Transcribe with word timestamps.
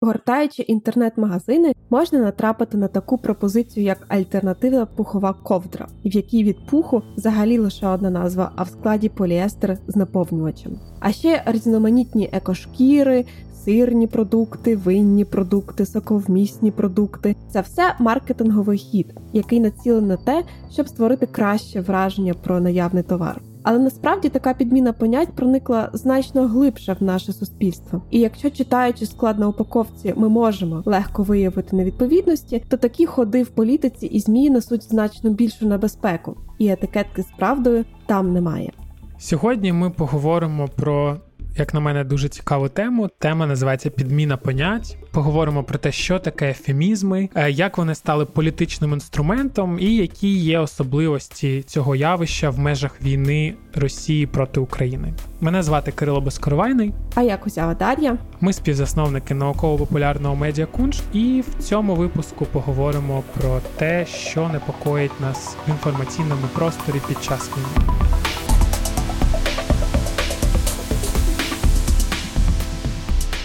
Гортаючи 0.00 0.62
інтернет-магазини, 0.62 1.72
можна 1.90 2.18
натрапити 2.18 2.76
на 2.76 2.88
таку 2.88 3.18
пропозицію, 3.18 3.86
як 3.86 3.98
альтернатива 4.08 4.86
пухова 4.86 5.32
ковдра, 5.32 5.88
в 6.04 6.16
якій 6.16 6.44
від 6.44 6.66
пуху 6.66 7.02
взагалі 7.16 7.58
лише 7.58 7.86
одна 7.86 8.10
назва, 8.10 8.52
а 8.56 8.62
в 8.62 8.68
складі 8.68 9.08
поліестер 9.08 9.78
з 9.88 9.96
наповнювачем. 9.96 10.72
А 11.00 11.12
ще 11.12 11.42
різноманітні 11.46 12.30
екошкіри, 12.32 13.24
сирні 13.64 14.06
продукти, 14.06 14.76
винні 14.76 15.24
продукти, 15.24 15.86
соковмісні 15.86 16.70
продукти 16.70 17.36
це 17.50 17.60
все 17.60 17.94
маркетинговий 17.98 18.78
хід, 18.78 19.14
який 19.32 19.60
націлений 19.60 20.08
на 20.08 20.16
те, 20.16 20.44
щоб 20.70 20.88
створити 20.88 21.26
краще 21.26 21.80
враження 21.80 22.34
про 22.34 22.60
наявний 22.60 23.02
товар. 23.02 23.40
Але 23.62 23.78
насправді 23.78 24.28
така 24.28 24.54
підміна 24.54 24.92
понять 24.92 25.28
проникла 25.28 25.90
значно 25.92 26.46
глибше 26.46 26.96
в 27.00 27.02
наше 27.02 27.32
суспільство. 27.32 28.02
І 28.10 28.20
якщо 28.20 28.50
читаючи 28.50 29.06
склад 29.06 29.38
на 29.38 29.48
упаковці, 29.48 30.14
ми 30.16 30.28
можемо 30.28 30.82
легко 30.86 31.22
виявити 31.22 31.76
невідповідності, 31.76 32.62
то 32.68 32.76
такі 32.76 33.06
ходи 33.06 33.42
в 33.42 33.48
політиці 33.48 34.06
і 34.06 34.20
змі 34.20 34.50
несуть 34.50 34.82
значно 34.82 35.30
більшу 35.30 35.66
небезпеку, 35.68 36.36
і 36.58 36.68
етикетки 36.68 37.22
з 37.22 37.28
правдою 37.38 37.84
там 38.06 38.32
немає. 38.32 38.72
Сьогодні 39.18 39.72
ми 39.72 39.90
поговоримо 39.90 40.68
про 40.76 41.16
як 41.58 41.74
на 41.74 41.80
мене, 41.80 42.04
дуже 42.04 42.28
цікаву 42.28 42.68
тему. 42.68 43.10
Тема 43.18 43.46
називається 43.46 43.90
Підміна 43.90 44.36
понять. 44.36 44.96
Поговоримо 45.10 45.64
про 45.64 45.78
те, 45.78 45.92
що 45.92 46.18
таке 46.18 46.50
ефемізми, 46.50 47.28
е, 47.34 47.50
як 47.50 47.78
вони 47.78 47.94
стали 47.94 48.24
політичним 48.24 48.92
інструментом, 48.92 49.78
і 49.80 49.94
які 49.96 50.28
є 50.28 50.58
особливості 50.58 51.62
цього 51.62 51.96
явища 51.96 52.50
в 52.50 52.58
межах 52.58 53.02
війни 53.02 53.54
Росії 53.74 54.26
проти 54.26 54.60
України. 54.60 55.14
Мене 55.40 55.62
звати 55.62 55.92
Кирило 55.92 56.20
Безкоровайний. 56.20 56.92
А 57.14 57.22
я 57.22 57.36
Кузява 57.36 57.74
Дар'я. 57.74 58.18
Ми 58.40 58.52
співзасновники 58.52 59.34
науково-популярного 59.34 60.36
медіа 60.36 60.66
Кунш, 60.66 61.00
і 61.12 61.44
в 61.48 61.62
цьому 61.62 61.94
випуску 61.94 62.44
поговоримо 62.44 63.22
про 63.40 63.60
те, 63.76 64.06
що 64.06 64.48
непокоїть 64.48 65.20
нас 65.20 65.56
в 65.66 65.70
інформаційному 65.70 66.42
просторі 66.54 67.00
під 67.08 67.24
час 67.24 67.50
війни. 67.50 67.88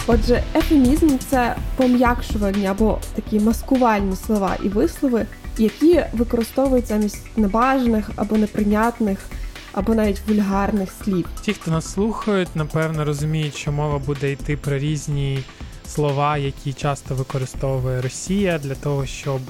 Отже, 0.07 0.43
ефемізм 0.55 1.17
це 1.29 1.55
пом'якшувальні 1.75 2.67
або 2.67 2.99
такі 3.15 3.39
маскувальні 3.39 4.15
слова 4.15 4.57
і 4.63 4.69
вислови, 4.69 5.25
які 5.57 6.03
використовують 6.13 6.87
замість 6.87 7.37
небажаних 7.37 8.09
або 8.15 8.37
неприйнятних. 8.37 9.19
Або 9.73 9.95
навіть 9.95 10.21
вульгарних 10.27 10.89
слів. 11.03 11.25
Ті, 11.41 11.53
хто 11.53 11.71
нас 11.71 11.93
слухають, 11.93 12.55
напевно 12.55 13.05
розуміють, 13.05 13.55
що 13.55 13.71
мова 13.71 13.99
буде 13.99 14.31
йти 14.31 14.57
про 14.57 14.77
різні 14.77 15.39
слова, 15.87 16.37
які 16.37 16.73
часто 16.73 17.15
використовує 17.15 18.01
Росія 18.01 18.59
для 18.59 18.75
того, 18.75 19.05
щоб 19.05 19.41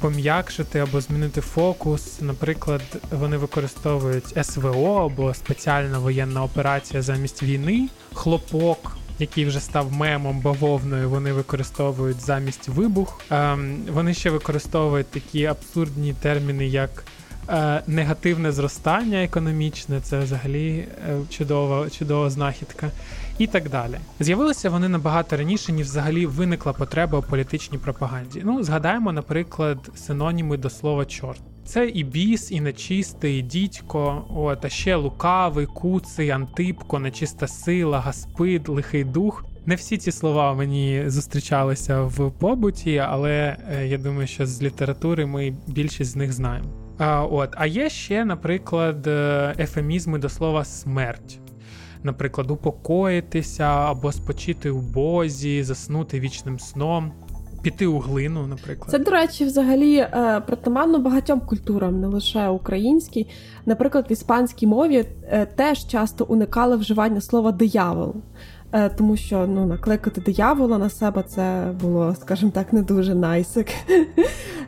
пом'якшити 0.00 0.78
або 0.78 1.00
змінити 1.00 1.40
фокус. 1.40 2.20
Наприклад, 2.20 2.82
вони 3.10 3.36
використовують 3.36 4.46
СВО 4.46 5.10
або 5.12 5.34
спеціальна 5.34 5.98
воєнна 5.98 6.42
операція 6.42 7.02
замість 7.02 7.42
війни, 7.42 7.88
хлопок 8.14 8.96
який 9.18 9.44
вже 9.44 9.60
став 9.60 9.92
мемом 9.92 10.40
бавовною, 10.40 11.10
вони 11.10 11.32
використовують 11.32 12.20
замість 12.20 12.68
вибух. 12.68 13.20
Ем, 13.30 13.76
вони 13.92 14.14
ще 14.14 14.30
використовують 14.30 15.06
такі 15.06 15.46
абсурдні 15.46 16.14
терміни, 16.20 16.66
як 16.66 17.04
е, 17.48 17.82
негативне 17.86 18.52
зростання 18.52 19.24
економічне, 19.24 20.00
це 20.00 20.18
взагалі 20.18 20.88
е, 21.08 21.18
чудова, 21.30 21.90
чудова 21.90 22.30
знахідка. 22.30 22.90
І 23.38 23.46
так 23.46 23.70
далі. 23.70 23.98
З'явилися 24.20 24.70
вони 24.70 24.88
набагато 24.88 25.36
раніше, 25.36 25.72
ніж 25.72 25.86
взагалі 25.86 26.26
виникла 26.26 26.72
потреба 26.72 27.18
у 27.18 27.22
політичній 27.22 27.78
пропаганді. 27.78 28.42
Ну, 28.44 28.62
згадаємо, 28.62 29.12
наприклад, 29.12 29.78
синоніми 29.96 30.56
до 30.56 30.70
слова 30.70 31.04
чорт. 31.04 31.40
Це 31.64 31.88
і 31.88 32.04
біс, 32.04 32.52
і 32.52 32.60
нечистий, 32.60 33.38
і 33.38 33.42
дідько, 33.42 34.24
от, 34.36 34.64
а 34.64 34.68
ще 34.68 34.96
лукавий, 34.96 35.66
куций, 35.66 36.30
антипко, 36.30 36.98
нечиста 36.98 37.46
сила, 37.46 38.00
гаспид, 38.00 38.68
лихий 38.68 39.04
дух. 39.04 39.44
Не 39.66 39.74
всі 39.74 39.98
ці 39.98 40.12
слова 40.12 40.54
мені 40.54 41.02
зустрічалися 41.06 42.02
в 42.02 42.30
побуті, 42.30 42.98
але 42.98 43.56
е, 43.72 43.86
я 43.86 43.98
думаю, 43.98 44.26
що 44.26 44.46
з 44.46 44.62
літератури 44.62 45.26
ми 45.26 45.56
більшість 45.66 46.10
з 46.10 46.16
них 46.16 46.32
знаємо. 46.32 46.68
А 46.98 47.24
от, 47.24 47.50
а 47.56 47.66
є 47.66 47.90
ще, 47.90 48.24
наприклад, 48.24 49.06
е, 49.06 49.54
ефемізми 49.58 50.18
до 50.18 50.28
слова 50.28 50.64
смерть. 50.64 51.38
Наприклад, 52.02 52.50
упокоїтися 52.50 53.64
або 53.64 54.12
спочити 54.12 54.70
у 54.70 54.80
бозі, 54.80 55.62
заснути 55.62 56.20
вічним 56.20 56.58
сном 56.58 57.12
піти 57.62 57.86
у 57.86 57.98
глину, 57.98 58.46
наприклад. 58.46 58.90
Це, 58.90 58.98
до 58.98 59.10
речі, 59.10 59.44
взагалі 59.44 59.96
е, 59.96 60.42
притаманно 60.46 60.98
багатьом 60.98 61.40
культурам, 61.40 62.00
не 62.00 62.06
лише 62.06 62.48
українській. 62.48 63.26
Наприклад, 63.66 64.06
в 64.10 64.12
іспанській 64.12 64.66
мові 64.66 65.04
е, 65.22 65.46
теж 65.46 65.86
часто 65.86 66.24
уникали 66.24 66.76
вживання 66.76 67.20
слова 67.20 67.52
диявол. 67.52 68.14
Е, 68.72 68.88
тому 68.88 69.16
що 69.16 69.46
ну 69.46 69.66
накликати 69.66 70.20
диявола 70.20 70.78
на 70.78 70.90
себе 70.90 71.24
це 71.26 71.72
було, 71.80 72.14
скажімо 72.20 72.50
так, 72.54 72.72
не 72.72 72.82
дуже 72.82 73.14
найсик. 73.14 73.68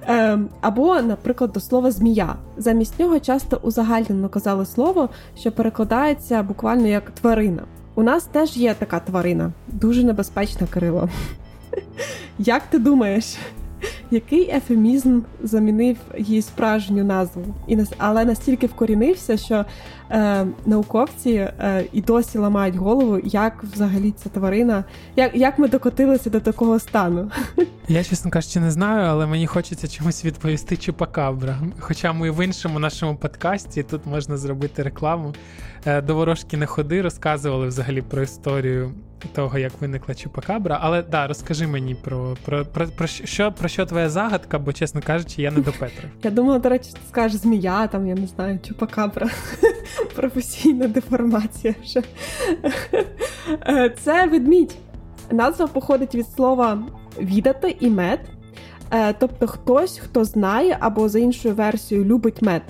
Або, 0.61 1.03
наприклад, 1.03 1.53
до 1.53 1.61
слова 1.61 1.91
змія. 1.91 2.35
Замість 2.57 3.01
нього 3.01 3.21
часто 3.21 3.57
узагальнено 3.63 4.29
казали 4.29 4.67
слово, 4.67 5.09
що 5.37 5.53
перекладається 5.53 6.43
буквально 6.43 6.87
як 6.87 7.11
тварина. 7.11 7.63
У 7.95 8.03
нас 8.03 8.25
теж 8.25 8.57
є 8.57 8.75
така 8.75 9.01
тварина, 9.01 9.53
дуже 9.69 10.05
небезпечна 10.05 10.67
Кирило. 10.67 11.09
Як 12.39 12.63
ти 12.63 12.79
думаєш, 12.79 13.37
який 14.11 14.51
ефемізм 14.51 15.21
замінив 15.43 15.97
її 16.19 16.43
справжню 16.43 17.05
назву? 17.05 17.43
І 17.69 17.79
але 17.99 18.25
настільки 18.25 18.67
вкорінився, 18.67 19.37
що 19.37 19.65
е, 20.11 20.47
науковці 20.67 21.31
е, 21.31 21.85
і 21.93 22.01
досі 22.01 22.39
ламають 22.39 22.77
голову, 22.77 23.21
як 23.25 23.65
взагалі 23.65 24.11
ця 24.23 24.29
тварина, 24.29 24.85
як 25.17 25.37
як 25.37 25.59
ми 25.59 25.69
докотилися 25.69 26.31
до 26.31 26.41
такого 26.41 26.79
стану? 26.79 27.31
Я, 27.89 28.05
чесно 28.05 28.31
кажучи, 28.31 28.61
не 28.61 28.71
знаю, 28.71 29.09
але 29.09 29.27
мені 29.27 29.47
хочеться 29.47 29.89
чомусь 29.89 30.25
відповісти 30.25 30.77
Чупакабра. 30.77 31.59
Хоча 31.79 32.13
ми 32.13 32.31
в 32.31 32.45
іншому 32.45 32.79
нашому 32.79 33.17
подкасті 33.17 33.83
тут 33.83 34.07
можна 34.07 34.37
зробити 34.37 34.83
рекламу. 34.83 35.35
Е, 35.87 36.01
до 36.01 36.15
ворожки 36.15 36.57
не 36.57 36.67
ходи, 36.67 37.03
розказували 37.03 37.67
взагалі 37.67 38.03
про 38.03 38.23
історію 38.23 38.93
того, 39.33 39.59
як 39.59 39.73
виникла 39.81 40.15
Чупакабра. 40.15 40.79
Але 40.83 41.03
да, 41.03 41.27
розкажи 41.27 41.67
мені 41.67 41.95
про 41.95 42.37
про, 42.45 42.65
про, 42.65 42.87
про 42.87 43.07
що 43.07 43.53
про 43.53 43.69
що 43.69 43.87
твоя 43.87 44.09
загадка, 44.09 44.59
бо, 44.59 44.73
чесно 44.73 45.01
кажучи, 45.07 45.43
я 45.43 45.51
не 45.51 45.61
до 45.61 45.73
Петра. 45.73 46.09
Я 46.23 46.31
думала, 46.31 46.59
до 46.59 46.69
речі, 46.69 46.91
ти 46.93 46.99
скажеш 47.09 47.41
змія, 47.41 47.87
там, 47.87 48.07
я 48.07 48.15
не 48.15 48.27
знаю, 48.27 48.59
Чупакабра. 48.69 49.29
Професійна 50.17 50.89
деформація. 50.89 51.75
вже. 51.83 52.03
Е, 53.69 53.95
це 54.01 54.27
ведмідь. 54.27 54.75
Назва 55.31 55.67
походить 55.67 56.15
від 56.15 56.29
слова 56.29 56.83
відати 57.19 57.77
і 57.81 57.91
мед. 57.91 58.21
Е, 58.91 59.13
тобто 59.13 59.47
хтось, 59.47 59.99
хто 59.99 60.25
знає 60.25 60.77
або 60.81 61.09
за 61.09 61.19
іншою 61.19 61.55
версією 61.55 62.07
любить 62.07 62.43
мед. 62.43 62.63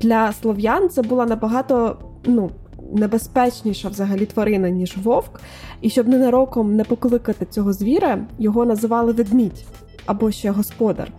Для 0.00 0.32
слов'ян 0.32 0.88
це 0.88 1.02
була 1.02 1.26
набагато 1.26 1.98
ну, 2.24 2.50
небезпечніша 2.92 3.88
взагалі 3.88 4.26
тварина, 4.26 4.70
ніж 4.70 4.96
вовк. 4.96 5.40
І 5.80 5.90
щоб 5.90 6.08
ненароком 6.08 6.76
не 6.76 6.84
покликати 6.84 7.46
цього 7.50 7.72
звіра, 7.72 8.18
його 8.38 8.64
називали 8.64 9.12
ведмідь 9.12 9.64
або 10.06 10.30
ще 10.30 10.50
господар. 10.50 11.12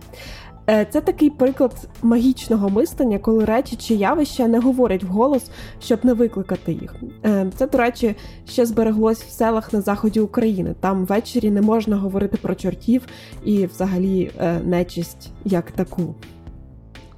Е, 0.70 0.86
це 0.90 1.00
такий 1.00 1.30
приклад 1.30 1.88
магічного 2.02 2.68
мислення, 2.68 3.18
коли 3.18 3.44
речі 3.44 3.76
чи 3.76 3.94
явища 3.94 4.48
не 4.48 4.60
говорять 4.60 5.04
вголос, 5.04 5.50
щоб 5.80 6.04
не 6.04 6.12
викликати 6.12 6.72
їх. 6.72 6.94
Е, 7.24 7.50
це, 7.56 7.66
до 7.66 7.78
речі, 7.78 8.14
ще 8.48 8.66
збереглось 8.66 9.22
в 9.22 9.30
селах 9.30 9.72
на 9.72 9.80
заході 9.80 10.20
України. 10.20 10.74
Там 10.80 11.04
ввечері 11.04 11.50
не 11.50 11.62
можна 11.62 11.96
говорити 11.96 12.36
про 12.36 12.54
чортів 12.54 13.06
і, 13.44 13.66
взагалі, 13.66 14.30
е, 14.38 14.60
нечисть 14.64 15.30
як 15.44 15.70
таку. 15.70 16.14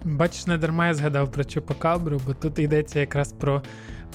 Бачиш, 0.04 0.46
не 0.46 0.58
дарма 0.58 0.86
я 0.86 0.94
згадав 0.94 1.32
про 1.32 1.44
Чупакабру, 1.44 2.20
бо 2.26 2.34
тут 2.34 2.58
йдеться 2.58 3.00
якраз 3.00 3.32
про 3.32 3.62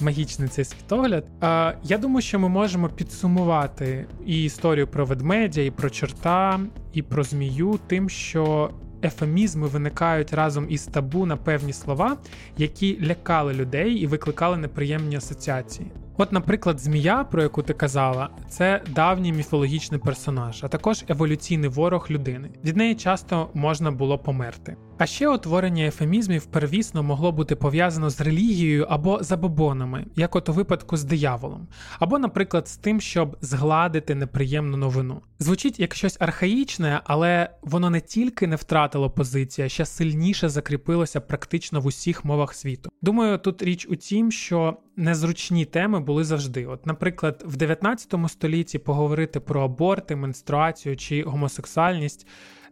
магічний 0.00 0.48
цей 0.48 0.64
світогляд. 0.64 1.24
А, 1.40 1.72
Я 1.82 1.98
думаю, 1.98 2.22
що 2.22 2.38
ми 2.38 2.48
можемо 2.48 2.88
підсумувати 2.88 4.06
і 4.26 4.44
історію 4.44 4.86
про 4.86 5.04
ведмедя, 5.04 5.60
і 5.60 5.70
про 5.70 5.90
чорта, 5.90 6.60
і 6.92 7.02
про 7.02 7.24
змію, 7.24 7.78
тим, 7.86 8.08
що 8.08 8.70
ефемізми 9.02 9.66
виникають 9.66 10.32
разом 10.32 10.66
із 10.68 10.86
табу 10.86 11.26
на 11.26 11.36
певні 11.36 11.72
слова, 11.72 12.16
які 12.56 13.06
лякали 13.06 13.52
людей 13.52 13.92
і 13.92 14.06
викликали 14.06 14.56
неприємні 14.56 15.16
асоціації. 15.16 15.90
От, 16.16 16.32
наприклад, 16.32 16.80
змія, 16.80 17.24
про 17.24 17.42
яку 17.42 17.62
ти 17.62 17.72
казала, 17.72 18.28
це 18.48 18.82
давній 18.94 19.32
міфологічний 19.32 20.00
персонаж, 20.00 20.64
а 20.64 20.68
також 20.68 21.04
еволюційний 21.08 21.70
ворог 21.70 22.06
людини. 22.10 22.50
Від 22.64 22.76
неї 22.76 22.94
часто 22.94 23.50
можна 23.54 23.90
було 23.90 24.18
померти. 24.18 24.76
А 24.98 25.06
ще 25.06 25.28
утворення 25.28 25.84
ефемізмів 25.84 26.46
первісно 26.46 27.02
могло 27.02 27.32
бути 27.32 27.56
пов'язано 27.56 28.10
з 28.10 28.20
релігією 28.20 28.86
або 28.88 29.22
забобонами, 29.22 30.06
як 30.16 30.36
от 30.36 30.48
у 30.48 30.52
випадку 30.52 30.96
з 30.96 31.04
дияволом, 31.04 31.68
або, 31.98 32.18
наприклад, 32.18 32.68
з 32.68 32.76
тим, 32.76 33.00
щоб 33.00 33.36
згладити 33.40 34.14
неприємну 34.14 34.76
новину. 34.76 35.20
Звучить 35.38 35.80
як 35.80 35.94
щось 35.94 36.16
архаїчне, 36.20 37.00
але 37.04 37.50
воно 37.62 37.90
не 37.90 38.00
тільки 38.00 38.46
не 38.46 38.56
втратило 38.56 39.10
позиції, 39.10 39.66
а 39.66 39.68
ще 39.68 39.86
сильніше 39.86 40.48
закріпилося 40.48 41.20
практично 41.20 41.80
в 41.80 41.86
усіх 41.86 42.24
мовах 42.24 42.54
світу. 42.54 42.90
Думаю, 43.02 43.38
тут 43.38 43.62
річ 43.62 43.86
у 43.90 43.96
тім, 43.96 44.32
що 44.32 44.76
незручні 44.96 45.64
теми 45.64 46.00
були 46.00 46.24
завжди. 46.24 46.66
От, 46.66 46.86
наприклад, 46.86 47.44
в 47.46 47.56
19 47.56 48.14
столітті 48.28 48.78
поговорити 48.78 49.40
про 49.40 49.64
аборти, 49.64 50.16
менструацію 50.16 50.96
чи 50.96 51.22
гомосексуальність. 51.22 52.26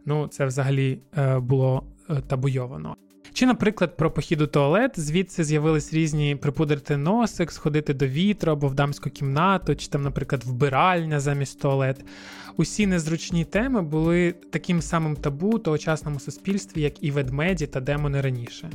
Ну, 0.05 0.27
це 0.27 0.45
взагалі 0.45 0.99
е, 1.17 1.39
було 1.39 1.83
Е, 2.09 2.21
табуйовано. 2.27 2.95
Чи, 3.33 3.45
наприклад, 3.45 3.97
про 3.97 4.11
похід 4.11 4.41
у 4.41 4.47
туалет, 4.47 4.99
звідси 4.99 5.43
з'явились 5.43 5.93
різні 5.93 6.35
припудрити 6.35 6.97
носик, 6.97 7.51
сходити 7.51 7.93
до 7.93 8.07
вітру 8.07 8.51
або 8.51 8.67
в 8.67 8.75
дамську 8.75 9.09
кімнату, 9.09 9.75
чи 9.75 9.87
там, 9.87 10.03
наприклад, 10.03 10.43
вбиральня 10.45 11.19
замість 11.19 11.59
туалет. 11.61 12.05
Усі 12.57 12.87
незручні 12.87 13.45
теми 13.45 13.81
були 13.81 14.31
таким 14.31 14.81
самим 14.81 15.15
табу 15.15 15.51
у 15.51 15.59
тогочасному 15.59 16.19
суспільстві, 16.19 16.81
як 16.81 17.03
і 17.03 17.11
ведмеді 17.11 17.67
та 17.67 17.79
демони 17.79 18.21
раніше. 18.21 18.69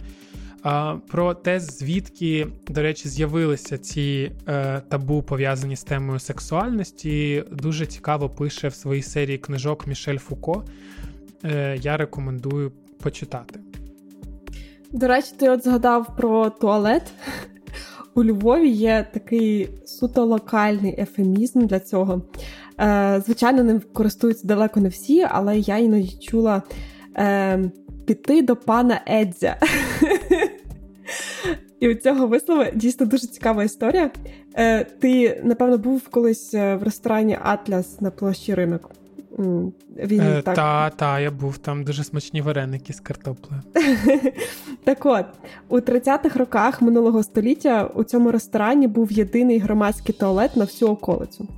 Про 1.07 1.35
те, 1.35 1.61
звідки, 1.61 2.47
до 2.69 2.83
речі, 2.83 3.09
з'явилися 3.09 3.79
ці 3.79 4.33
е, 4.49 4.81
табу 4.89 5.23
пов'язані 5.23 5.77
з 5.77 5.83
темою 5.83 6.19
сексуальності, 6.19 7.45
дуже 7.53 7.87
цікаво 7.87 8.29
пише 8.29 8.69
в 8.69 8.75
своїй 8.75 9.03
серії 9.03 9.39
книжок 9.39 9.87
Мішель 9.87 10.19
Фуко. 10.19 10.65
Е, 11.45 11.79
Я 11.83 11.97
рекомендую 11.97 12.73
почитати. 13.03 13.61
До 14.91 15.09
речі, 15.09 15.33
ти 15.39 15.51
от 15.51 15.65
згадав 15.65 16.17
про 16.17 16.51
туалет. 16.51 17.13
У 18.15 18.25
Львові 18.25 18.69
є 18.69 19.07
такий 19.13 19.69
суто 19.87 20.25
локальний 20.25 21.01
ефемізм 21.01 21.67
для 21.67 21.81
цього. 21.81 22.23
Е, 22.81 23.23
Звичайно, 23.27 23.63
ним 23.63 23.83
користуються 23.93 24.47
далеко 24.47 24.81
не 24.81 24.89
всі, 24.89 25.27
але 25.31 25.59
я 25.59 25.79
іноді 25.79 26.19
чула 26.19 26.63
е, 27.17 27.71
піти 28.07 28.43
до 28.43 28.57
пана 28.57 29.01
Едзя. 29.09 29.57
І 31.85 31.89
у 31.89 31.95
цього 31.95 32.27
вислову 32.27 32.65
дійсно 32.75 33.07
дуже 33.07 33.27
цікава 33.27 33.65
історія. 33.65 34.11
Е, 34.55 34.85
Ти, 34.85 35.41
напевно, 35.45 35.79
був 35.79 36.09
колись 36.09 36.55
е, 36.55 36.77
в 36.77 36.83
ресторані 36.83 37.39
Атляс 37.43 38.01
на 38.01 38.11
площі 38.11 38.55
ринок. 38.55 38.91
Він 39.97 40.21
е, 40.21 40.43
так... 40.43 40.55
Та, 40.57 40.91
та, 40.91 41.21
я 41.21 41.31
був 41.31 41.59
там 41.59 41.85
дуже 41.85 42.05
смачні 42.05 42.41
вареники 42.41 42.93
з 42.93 43.01
картоплею. 43.01 43.63
Так 44.85 45.07
от, 45.07 45.27
у 45.69 45.79
30-х 45.79 46.39
роках 46.39 46.83
минулого 46.83 47.23
століття 47.23 47.91
у 47.95 48.05
цьому 48.05 48.31
ресторані 48.31 48.89
був 48.89 49.13
єдиний 49.13 49.59
громадський 49.59 50.15
туалет 50.15 50.57
на 50.57 50.65
всю 50.65 50.91
околицю. 50.91 51.49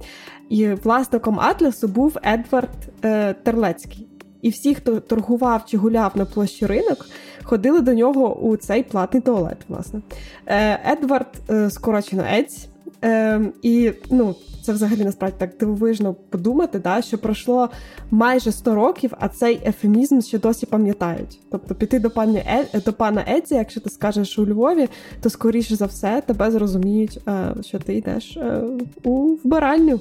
І 0.49 0.69
власником 0.69 1.41
Атласу 1.41 1.89
був 1.89 2.17
Едвард 2.25 2.71
е, 3.05 3.35
Терлецький. 3.43 4.07
І 4.43 4.51
всі, 4.51 4.75
хто 4.75 5.01
торгував 5.01 5.65
чи 5.67 5.77
гуляв 5.77 6.13
на 6.15 6.25
площі 6.25 6.67
ринок, 6.67 7.07
ходили 7.47 7.81
до 7.81 7.95
нього 7.95 8.35
у 8.35 8.57
цей 8.57 8.83
платний 8.83 9.23
туалет. 9.23 9.59
власне. 9.69 10.01
Е, 10.47 10.93
Едвард, 10.93 11.27
е, 11.51 11.71
скорочено 11.71 12.25
Едь, 12.33 12.69
е, 13.05 13.41
і 13.63 13.93
ну, 14.11 14.35
це 14.67 14.73
взагалі 14.73 15.05
насправді 15.05 15.37
так 15.39 15.51
дивовижно 15.61 16.15
подумати, 16.15 16.79
да, 16.79 17.03
що 17.03 17.19
пройшло 17.19 17.71
майже 18.11 18.53
100 18.53 18.75
років, 18.75 19.13
а 19.21 19.29
цей 19.29 19.61
ефемізм 19.67 20.21
ще 20.21 20.39
досі 20.39 20.67
пам'ятають. 20.67 21.41
Тобто 21.51 21.75
піти 21.75 21.99
до 21.99 22.11
пані 22.11 22.39
е, 22.39 22.81
до 22.85 22.93
пана 22.93 23.25
Едзі, 23.29 23.55
якщо 23.55 23.81
ти 23.81 23.91
скажеш 23.91 24.39
у 24.39 24.47
Львові, 24.47 24.89
то 25.21 25.31
скоріше 25.31 25.77
за 25.77 25.87
все 25.87 26.23
тебе 26.27 26.51
зрозуміють, 26.51 27.21
е, 27.29 27.55
що 27.63 27.79
ти 27.79 27.95
йдеш 27.95 28.37
е, 28.37 28.63
у 29.03 29.35
вбиральню. 29.45 30.01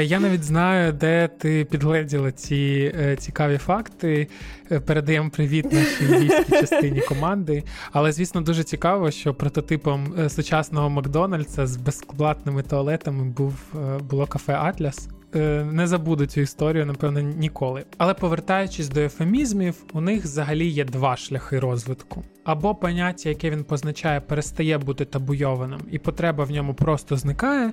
Я 0.00 0.20
навіть 0.20 0.44
знаю, 0.44 0.92
де 0.92 1.28
ти 1.38 1.66
підгледіла 1.70 2.32
ці 2.32 2.94
цікаві 3.18 3.58
факти. 3.58 4.28
Передаємо 4.86 5.30
привіт 5.30 5.72
нашій 5.72 6.04
львівській 6.04 6.52
частині 6.60 7.00
команди. 7.00 7.62
Але 7.92 8.12
звісно 8.12 8.40
дуже 8.40 8.64
цікаво, 8.64 9.10
що 9.10 9.34
прототипом 9.34 10.14
сучасного 10.28 10.90
Макдональдса 10.90 11.66
з 11.66 11.76
безплатними 11.76 12.62
туалетами 12.62 13.24
був 13.24 13.54
було 14.02 14.26
кафе 14.26 14.54
Атляс. 14.54 15.08
Е, 15.34 15.64
не 15.64 15.86
забуду 15.86 16.26
цю 16.26 16.40
історію, 16.40 16.86
напевно, 16.86 17.20
ніколи. 17.20 17.84
Але 17.98 18.14
повертаючись 18.14 18.88
до 18.88 19.00
ефемізмів, 19.00 19.84
у 19.92 20.00
них 20.00 20.24
взагалі 20.24 20.66
є 20.66 20.84
два 20.84 21.16
шляхи 21.16 21.58
розвитку. 21.58 22.24
Або 22.44 22.74
поняття, 22.74 23.28
яке 23.28 23.50
він 23.50 23.64
позначає, 23.64 24.20
перестає 24.20 24.78
бути 24.78 25.04
табуйованим, 25.04 25.80
і 25.90 25.98
потреба 25.98 26.44
в 26.44 26.50
ньому 26.50 26.74
просто 26.74 27.16
зникає. 27.16 27.72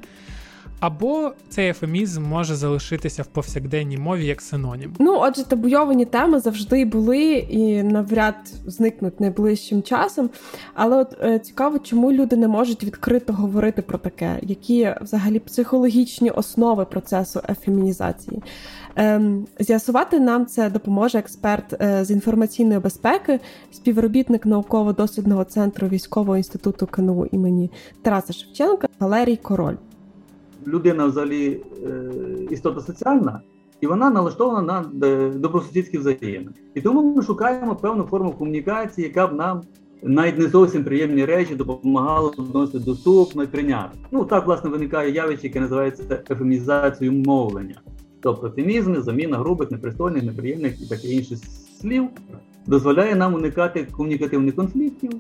Або 0.79 1.31
цей 1.49 1.69
ефемізм 1.69 2.23
може 2.23 2.55
залишитися 2.55 3.23
в 3.23 3.25
повсякденній 3.25 3.97
мові 3.97 4.25
як 4.25 4.41
синонім. 4.41 4.93
Ну, 4.99 5.17
отже, 5.19 5.43
табуйовані 5.43 6.05
теми 6.05 6.39
завжди 6.39 6.85
були 6.85 7.25
і 7.33 7.83
навряд 7.83 8.35
зникнуть 8.65 9.19
найближчим 9.19 9.83
часом. 9.83 10.29
Але 10.73 10.97
от 10.97 11.17
е, 11.23 11.39
цікаво, 11.39 11.79
чому 11.79 12.11
люди 12.11 12.35
не 12.35 12.47
можуть 12.47 12.83
відкрито 12.83 13.33
говорити 13.33 13.81
про 13.81 13.97
таке, 13.97 14.39
які 14.41 14.93
взагалі 15.01 15.39
психологічні 15.39 16.29
основи 16.29 16.85
процесу 16.85 17.41
ефемінізації. 17.49 18.43
Ем, 18.95 19.47
З'ясувати 19.59 20.19
нам 20.19 20.45
це 20.45 20.69
допоможе 20.69 21.19
експерт 21.19 21.81
е, 21.81 22.05
з 22.05 22.11
інформаційної 22.11 22.79
безпеки, 22.79 23.39
співробітник 23.71 24.45
науково-дослідного 24.45 25.43
центру 25.43 25.87
військового 25.87 26.37
інституту 26.37 26.87
КНУ 26.87 27.25
імені 27.31 27.71
Тараса 28.01 28.33
Шевченка 28.33 28.87
Валерій 28.99 29.35
Король 29.35 29.75
людина 30.69 31.06
взагалі 31.06 31.62
е, 31.86 32.12
істота 32.51 32.81
соціальна, 32.81 33.42
і 33.81 33.88
вона 33.88 34.10
налаштована 34.10 34.62
на 34.62 35.07
е, 35.07 35.30
добросусідські 35.30 35.98
взаємини. 35.98 36.51
І 36.75 36.81
тому 36.81 37.16
ми 37.16 37.24
шукаємо 37.24 37.75
певну 37.75 38.04
форму 38.04 38.31
комунікації, 38.31 39.07
яка 39.07 39.27
б 39.27 39.33
нам 39.33 39.62
навіть 40.04 40.38
не 40.38 40.48
зовсім 40.48 40.83
приємні 40.83 41.25
речі 41.25 41.56
допомагала 41.56 42.31
доносити 42.38 42.80
доступно 42.80 43.44
і 43.44 43.48
прийняти. 43.48 43.98
Ну 44.12 44.25
так 44.25 44.48
власне 44.48 44.69
виникає 44.69 45.12
явище, 45.12 45.48
яке 45.48 45.60
називається 45.60 46.24
ефемізацією 46.30 47.24
мовлення. 47.25 47.81
Тобто 48.22 48.48
ефемізми, 48.48 49.01
заміна 49.01 49.38
грубих, 49.38 49.72
непристойних, 49.72 50.24
неприємних 50.24 50.81
і 50.81 50.86
таке 50.86 51.07
інше 51.07 51.36
слів 51.81 52.07
дозволяє 52.68 53.15
нам 53.15 53.33
уникати 53.33 53.88
комунікативних 53.92 54.56
конфліктів, 54.56 55.12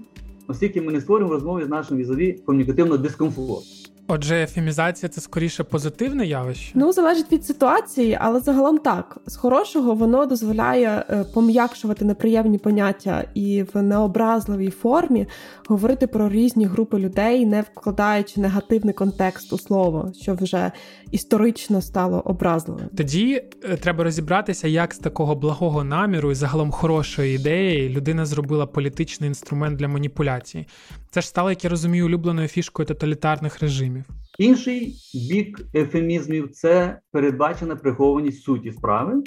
оскільки 0.47 0.81
ми 0.81 0.91
не 0.91 1.01
створюємо 1.01 1.33
розмови 1.33 1.65
з 1.65 1.69
нашим 1.69 1.97
візові 1.97 2.33
комунікативного 2.45 2.97
дискомфорту. 2.97 3.65
Отже, 4.11 4.43
ефемізація 4.43 5.09
це 5.09 5.21
скоріше 5.21 5.63
позитивне 5.63 6.25
явище? 6.25 6.71
Ну 6.75 6.93
залежить 6.93 7.31
від 7.31 7.45
ситуації, 7.45 8.17
але 8.21 8.39
загалом 8.39 8.77
так 8.77 9.17
з 9.25 9.35
хорошого 9.35 9.95
воно 9.95 10.25
дозволяє 10.25 11.05
е, 11.09 11.25
пом'якшувати 11.33 12.05
неприємні 12.05 12.57
поняття 12.57 13.25
і 13.33 13.63
в 13.73 13.81
необразливій 13.81 14.69
формі 14.69 15.27
говорити 15.67 16.07
про 16.07 16.29
різні 16.29 16.65
групи 16.65 16.99
людей, 16.99 17.45
не 17.45 17.61
вкладаючи 17.61 18.41
негативний 18.41 18.93
контекст 18.93 19.53
у 19.53 19.57
слово, 19.57 20.11
що 20.21 20.33
вже 20.33 20.71
історично 21.11 21.81
стало 21.81 22.19
образливим. 22.19 22.87
Тоді 22.97 23.43
е, 23.63 23.77
треба 23.77 24.03
розібратися, 24.03 24.67
як 24.67 24.93
з 24.93 24.97
такого 24.97 25.35
благого 25.35 25.83
наміру 25.83 26.31
і 26.31 26.35
загалом 26.35 26.71
хорошої 26.71 27.35
ідеї 27.35 27.89
людина 27.89 28.25
зробила 28.25 28.65
політичний 28.65 29.27
інструмент 29.27 29.79
для 29.79 29.87
маніпуляції. 29.87 30.67
Це 31.11 31.21
ж 31.21 31.27
стало, 31.27 31.49
як 31.49 31.63
я 31.63 31.69
розумію, 31.69 32.05
улюбленою 32.05 32.47
фішкою 32.47 32.85
тоталітарних 32.85 33.59
режимів. 33.59 33.98
Інший 34.39 34.95
бік 35.29 35.61
ефемізмів 35.75 36.51
це 36.51 36.99
передбачена 37.11 37.75
прихованість 37.75 38.43
суті 38.43 38.71
справи, 38.71 39.23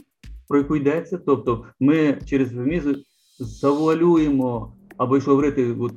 про 0.49 0.59
яку 0.59 0.76
йдеться. 0.76 1.19
Тобто, 1.19 1.64
ми 1.81 2.19
через 2.26 2.52
ефемізм 2.52 2.95
завуалюємо, 3.38 4.76
або 4.97 5.14
якщо 5.14 5.31
говорити 5.31 5.76
от, 5.81 5.92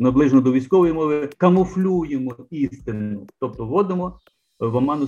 наближено 0.00 0.40
до 0.40 0.52
військової 0.52 0.92
мови, 0.92 1.30
камуфлюємо 1.36 2.36
істину, 2.50 3.26
тобто 3.40 3.66
вводимо 3.66 4.18
в 4.60 4.76
оману 4.76 5.06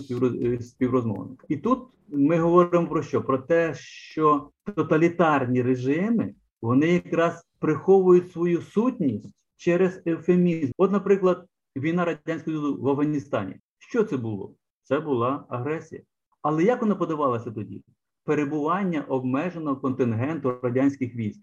співрозмовника. 0.60 1.46
І 1.48 1.56
тут 1.56 1.78
ми 2.08 2.38
говоримо 2.38 2.86
про 2.86 3.02
що? 3.02 3.22
Про 3.22 3.38
те, 3.38 3.74
що 3.78 4.50
тоталітарні 4.76 5.62
режими 5.62 6.34
вони 6.62 6.86
якраз 6.86 7.44
приховують 7.58 8.32
свою 8.32 8.62
сутність 8.62 9.30
через 9.56 10.02
ефемізм. 10.06 10.72
От, 10.78 10.92
наприклад, 10.92 11.46
війна 11.76 12.04
радянського 12.04 12.56
Союзу 12.56 12.82
в 12.82 12.88
Афганістані. 12.88 13.56
Що 13.78 14.04
це 14.04 14.16
було? 14.16 14.54
Це 14.82 15.00
була 15.00 15.44
агресія. 15.48 16.02
Але 16.42 16.64
як 16.64 16.82
вона 16.82 16.94
подавалася 16.94 17.50
тоді? 17.50 17.82
Перебування 18.24 19.02
обмеженого 19.08 19.76
контингенту 19.76 20.54
радянських 20.62 21.14
військ. 21.14 21.40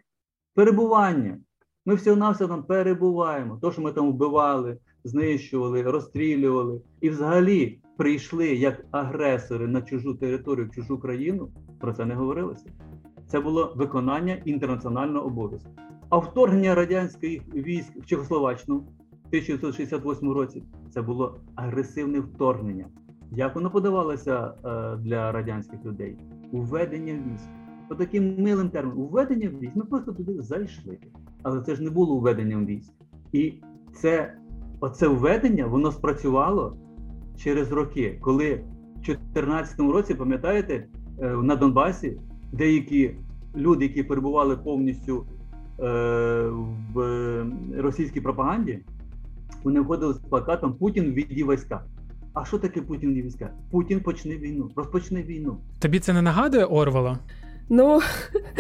Перебування. 0.54 1.40
Ми 1.86 1.96
всього-навсього 1.96 2.50
там 2.50 2.64
перебуваємо. 2.64 3.60
То, 3.62 3.72
що 3.72 3.82
ми 3.82 3.92
там 3.92 4.12
вбивали, 4.12 4.78
знищували, 5.04 5.82
розстрілювали. 5.82 6.82
І 7.02 7.10
взагалі 7.10 7.80
прийшли 7.98 8.48
як 8.48 8.86
агресори 8.92 9.68
на 9.68 9.82
чужу 9.82 10.16
територію, 10.16 10.70
чужу 10.70 11.00
країну. 11.00 11.52
Про 11.80 11.94
це 11.94 12.06
не 12.06 12.16
говорилося. 12.16 12.66
Це 13.28 13.40
було 13.40 13.74
виконання 13.76 14.34
інтернаціонального 14.46 15.26
обов'язку. 15.26 15.70
А 16.10 16.18
вторгнення 16.18 16.76
радянських 16.76 17.42
військ 17.56 17.96
в 17.96 18.06
Чехословаччину 18.06 18.88
1968 19.28 20.32
році 20.32 20.64
це 20.90 21.02
було 21.02 21.40
агресивне 21.56 22.20
вторгнення. 22.20 22.86
Як 23.32 23.56
воно 23.56 23.72
подавалося 23.72 24.54
е, 24.66 24.96
для 24.96 25.32
радянських 25.32 25.86
людей? 25.86 26.18
Уведення 26.52 27.14
військ. 27.14 27.50
По 27.90 27.96
таким 27.96 28.44
милим 28.44 28.70
терміном, 28.70 29.00
уведення 29.00 29.50
військ. 29.50 29.76
Ми 29.76 29.86
просто 29.86 30.12
туди 30.12 30.42
зайшли. 30.42 30.98
Але 31.44 31.62
це 31.62 31.76
ж 31.76 31.84
не 31.84 31.90
було 31.90 32.20
введенням 32.20 32.66
військ. 32.66 32.94
І 33.32 33.54
це 33.94 34.34
оце 34.80 35.08
введення 35.08 35.66
воно 35.66 35.92
спрацювало 35.92 36.78
через 37.38 37.72
роки, 37.72 38.20
коли 38.22 38.56
в 38.96 39.06
2014 39.06 39.80
році, 39.80 40.16
пам'ятаєте, 40.16 40.88
е, 41.22 41.28
на 41.30 41.56
Донбасі 41.56 42.18
деякі 42.54 43.16
люди, 43.56 43.86
які 43.86 44.04
перебували 44.04 44.58
повністю 44.58 45.26
е, 45.80 45.84
в 46.94 47.46
російській 47.78 48.22
пропаганді, 48.22 48.80
вони 49.68 49.80
входили 49.80 50.14
з 50.14 50.18
плакатом 50.18 50.74
Путін 50.74 51.14
віді 51.14 51.44
війська. 51.44 51.84
А 52.34 52.46
що 52.46 52.58
таке 52.58 52.82
Путін 52.82 53.18
і 53.18 53.22
війська? 53.22 53.50
Путін 53.72 54.00
почне 54.00 54.38
війну, 54.38 54.72
розпочне 54.76 55.24
війну. 55.24 55.58
Тобі 55.80 56.00
це 56.00 56.14
не 56.14 56.22
нагадує 56.22 56.66
Орвела? 56.66 57.20
Ну, 57.70 58.02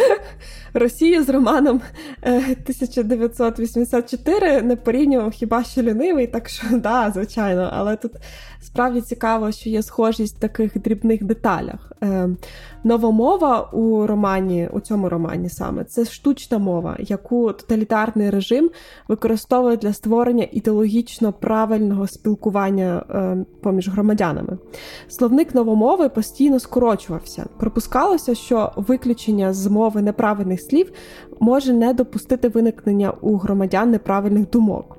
Росію 0.73 1.23
з 1.23 1.29
романом 1.29 1.81
1984 2.21 4.47
е, 4.47 4.61
не 4.61 4.75
порівнював 4.75 5.31
хіба 5.31 5.63
що 5.63 5.81
лінивий, 5.81 6.27
так 6.27 6.49
що 6.49 6.67
да, 6.79 7.11
звичайно, 7.11 7.69
але 7.73 7.95
тут 7.95 8.11
справді 8.61 9.01
цікаво, 9.01 9.51
що 9.51 9.69
є 9.69 9.83
схожість 9.83 10.37
в 10.37 10.39
таких 10.39 10.77
дрібних 10.77 11.23
деталях. 11.23 11.86
Е, 12.03 12.29
нова 12.83 13.11
мова 13.11 13.69
у 13.73 14.07
романі, 14.07 14.69
у 14.73 14.79
цьому 14.79 15.09
романі 15.09 15.49
саме 15.49 15.83
це 15.83 16.05
штучна 16.05 16.57
мова, 16.57 16.95
яку 16.99 17.53
тоталітарний 17.53 18.29
режим 18.29 18.69
використовує 19.07 19.77
для 19.77 19.93
створення 19.93 20.47
ідеологічно 20.51 21.33
правильного 21.33 22.07
спілкування 22.07 23.05
е, 23.09 23.45
поміж 23.61 23.89
громадянами. 23.89 24.57
Словник 25.07 25.55
новомови 25.55 26.09
постійно 26.09 26.59
скорочувався. 26.59 27.45
Припускалося, 27.57 28.35
що 28.35 28.71
виключення 28.75 29.53
з 29.53 29.67
мови 29.67 30.01
неправильних 30.01 30.61
слів 30.61 30.91
може 31.39 31.73
не 31.73 31.93
допустити 31.93 32.49
виникнення 32.49 33.13
у 33.21 33.37
громадян 33.37 33.91
неправильних 33.91 34.49
думок. 34.49 34.97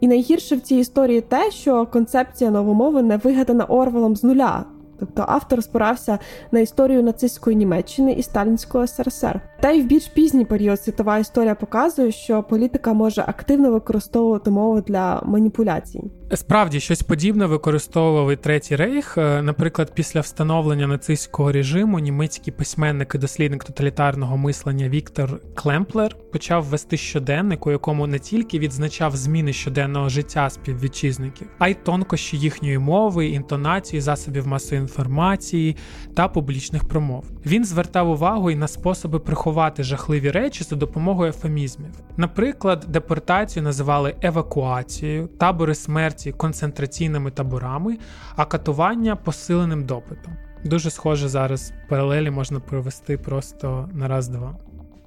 І 0.00 0.08
найгірше 0.08 0.56
в 0.56 0.60
цій 0.60 0.76
історії 0.76 1.20
те, 1.20 1.50
що 1.50 1.86
концепція 1.86 2.50
новомови 2.50 3.02
не 3.02 3.16
вигадана 3.16 3.64
Орвелом 3.64 4.16
з 4.16 4.24
нуля. 4.24 4.64
Тобто 5.00 5.24
автор 5.28 5.62
спирався 5.62 6.18
на 6.52 6.60
історію 6.60 7.02
нацистської 7.02 7.56
Німеччини 7.56 8.12
і 8.12 8.22
Сталінського 8.22 8.86
СРСР. 8.86 9.40
Та 9.60 9.70
й 9.70 9.82
в 9.82 9.86
більш 9.86 10.06
пізній 10.06 10.44
період 10.44 10.80
світова 10.80 11.18
історія 11.18 11.54
показує, 11.54 12.12
що 12.12 12.42
політика 12.42 12.92
може 12.92 13.24
активно 13.26 13.70
використовувати 13.70 14.50
мову 14.50 14.80
для 14.80 15.22
маніпуляцій. 15.24 16.19
Справді 16.34 16.80
щось 16.80 17.02
подібне 17.02 17.46
використовував 17.46 18.32
і 18.32 18.36
третій 18.36 18.76
рейх. 18.76 19.18
Е, 19.18 19.42
наприклад, 19.42 19.92
після 19.94 20.20
встановлення 20.20 20.86
нацистського 20.86 21.52
режиму 21.52 21.98
німецький 21.98 22.52
письменник 22.52 23.14
і 23.14 23.18
дослідник 23.18 23.64
тоталітарного 23.64 24.36
мислення 24.36 24.88
Віктор 24.88 25.40
Клемплер 25.54 26.16
почав 26.32 26.64
вести 26.64 26.96
щоденник, 26.96 27.66
у 27.66 27.70
якому 27.70 28.06
не 28.06 28.18
тільки 28.18 28.58
відзначав 28.58 29.16
зміни 29.16 29.52
щоденного 29.52 30.08
життя 30.08 30.50
співвітчизників, 30.50 31.48
а 31.58 31.68
й 31.68 31.74
тонкощі 31.74 32.36
їхньої 32.36 32.78
мови, 32.78 33.26
інтонації, 33.26 34.00
засобів 34.00 34.46
масової 34.46 34.80
інформації 34.80 35.76
та 36.14 36.28
публічних 36.28 36.84
промов. 36.84 37.24
Він 37.46 37.64
звертав 37.64 38.10
увагу 38.10 38.50
і 38.50 38.56
на 38.56 38.68
способи 38.68 39.18
приховати 39.18 39.82
жахливі 39.82 40.30
речі 40.30 40.64
за 40.64 40.76
допомогою 40.76 41.30
ефемізмів. 41.30 41.90
Наприклад, 42.16 42.86
депортацію 42.88 43.62
називали 43.62 44.14
евакуацією, 44.22 45.26
табори 45.26 45.74
смерті 45.74 46.19
концентраційними 46.36 47.30
таборами, 47.30 47.98
а 48.36 48.44
катування 48.44 49.16
посиленим 49.16 49.84
допитом. 49.84 50.36
Дуже 50.64 50.90
схоже 50.90 51.28
зараз 51.28 51.72
паралелі 51.88 52.30
можна 52.30 52.60
провести 52.60 53.18
просто 53.18 53.88
на 53.92 54.08
раз-два. 54.08 54.56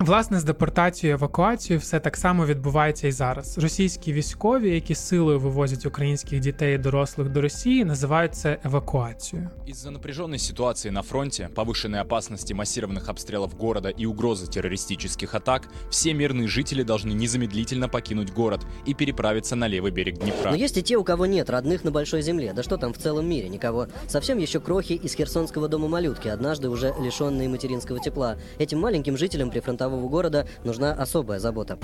Власне, 0.03 0.41
з 0.41 0.45
депортацією 0.45 1.17
евакуацією 1.17 1.81
все 1.81 2.01
так 2.01 2.17
само 2.17 2.47
відбувається 2.47 3.09
і 3.09 3.13
зараз. 3.13 3.59
Російські 3.59 4.13
військові, 4.13 4.75
які 4.75 4.95
силою 4.95 5.41
вивозять 5.41 5.87
українських 5.87 6.41
дітей 6.41 6.75
і 6.75 6.79
дорослих 6.79 7.29
до 7.29 7.41
Росії, 7.41 7.85
називають 7.85 8.35
це 8.35 8.59
евакуацією. 8.65 9.49
Из-за 9.69 9.91
напряженной 9.91 10.39
ситуации 10.39 10.91
на 10.91 11.03
фронте, 11.03 11.49
повышенной 11.55 12.01
опасности 12.01 12.55
массированных 12.55 13.11
обстрелов 13.11 13.55
города 13.61 13.91
и 14.01 14.07
угрозы 14.07 14.47
террористических 14.47 15.35
атак, 15.35 15.69
все 15.91 16.15
мирные 16.15 16.49
жители 16.49 16.85
должны 16.85 17.13
незамедлительно 17.13 17.89
покинуть 17.89 18.33
город 18.33 18.61
и 18.89 18.95
переправиться 18.95 19.57
на 19.57 19.69
левый 19.69 19.91
берег 19.91 20.19
Днепра. 20.19 20.51
Но 20.51 20.57
есть 20.57 20.77
и 20.79 20.83
те, 20.83 20.97
у 20.97 21.05
кого 21.05 21.27
нет 21.27 21.51
родных 21.51 21.85
на 21.85 21.91
большой 21.91 22.23
земле. 22.23 22.53
Да 22.55 22.63
что 22.63 22.77
там 22.77 22.93
в 22.93 22.99
целом 22.99 23.29
мире, 23.29 23.49
никого. 23.49 23.89
Совсем 24.07 24.39
еще 24.39 24.61
крохи 24.61 24.93
из 24.93 25.15
херсонского 25.15 25.69
дома 25.69 25.89
малютки, 25.89 26.29
однажды 26.29 26.69
уже 26.69 26.95
лишенные 27.03 27.49
материнского 27.49 27.99
тепла. 27.99 28.37
Этим 28.59 28.79
маленьким 28.79 29.17
жителям 29.17 29.51
прифронтового 29.51 29.92
прифронтового 29.94 30.10
города 30.10 30.46
нужна 30.64 30.94
особая 30.94 31.40
забота. 31.40 31.78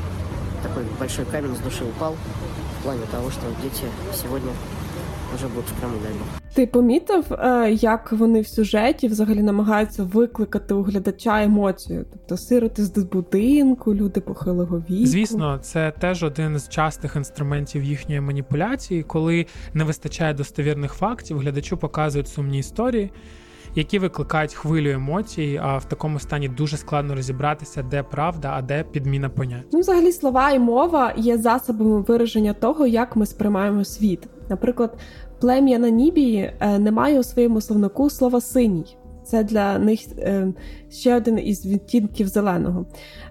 Такой 0.64 0.84
большой 1.00 1.26
камень 1.26 1.56
с 1.56 1.60
души 1.60 1.84
упал 1.84 2.16
в 2.80 2.84
плане 2.84 3.02
того, 3.12 3.30
что 3.30 3.42
дети 3.62 3.86
сегодня 4.14 4.52
вже 5.36 5.48
будуть 5.48 5.70
в 5.70 5.80
Криму, 5.80 5.96
дай 6.04 6.12
Бог. 6.14 6.28
Ти 6.54 6.68
помітив, 6.68 7.34
е, 7.34 7.72
як 7.72 8.12
вони 8.12 8.42
в 8.42 8.48
сюжеті 8.48 9.08
взагалі 9.08 9.44
намагаються 9.44 10.04
викликати 10.04 10.74
у 10.74 10.84
глядача 10.84 11.44
емоцію? 11.44 12.06
Тобто 12.12 12.38
сироти 12.38 12.86
з 12.86 12.98
будинку, 12.98 13.96
люди 13.96 14.22
похилого 14.22 14.84
віку? 14.90 15.06
Звісно, 15.06 15.60
це 15.62 15.94
теж 16.00 16.24
один 16.24 16.60
з 16.60 16.70
частих 16.70 17.16
інструментів 17.16 17.84
їхньої 17.84 18.22
маніпуляції, 18.22 19.04
коли 19.04 19.46
не 19.74 19.84
вистачає 19.84 20.34
достовірних 20.34 20.94
фактів, 20.94 21.40
глядачу 21.40 21.78
показують 21.78 22.28
сумні 22.28 22.60
історії 22.60 23.12
які 23.76 24.00
викликають 24.00 24.54
хвилю 24.54 24.90
емоцій, 24.90 25.60
а 25.64 25.78
в 25.78 25.86
такому 25.86 26.20
стані 26.20 26.50
дуже 26.50 26.78
складно 26.78 27.16
розібратися, 27.16 27.84
де 27.84 28.04
правда, 28.04 28.54
а 28.56 28.62
де 28.62 28.84
підміна 28.84 29.30
понять. 29.30 29.66
Ну, 29.74 29.80
взагалі, 29.80 30.12
слова 30.12 30.52
і 30.52 30.60
мова 30.60 31.14
є 31.18 31.38
засобами 31.38 32.02
вираження 32.02 32.54
того, 32.54 32.88
як 32.88 33.16
ми 33.16 33.26
сприймаємо 33.26 33.86
світ. 33.86 34.28
Наприклад, 34.50 34.98
плем'я 35.40 35.80
Нанібії 35.80 36.10
Нібії 36.10 36.52
не 36.80 36.92
має 36.92 37.20
у 37.20 37.24
своєму 37.24 37.62
словнику 37.62 38.10
слова 38.10 38.42
синій. 38.42 38.98
Це 39.24 39.44
для 39.44 39.80
них 39.80 40.00
е, 40.18 40.54
ще 40.92 41.16
один 41.16 41.40
із 41.40 41.66
відтінків 41.66 42.28
зеленого. 42.28 42.86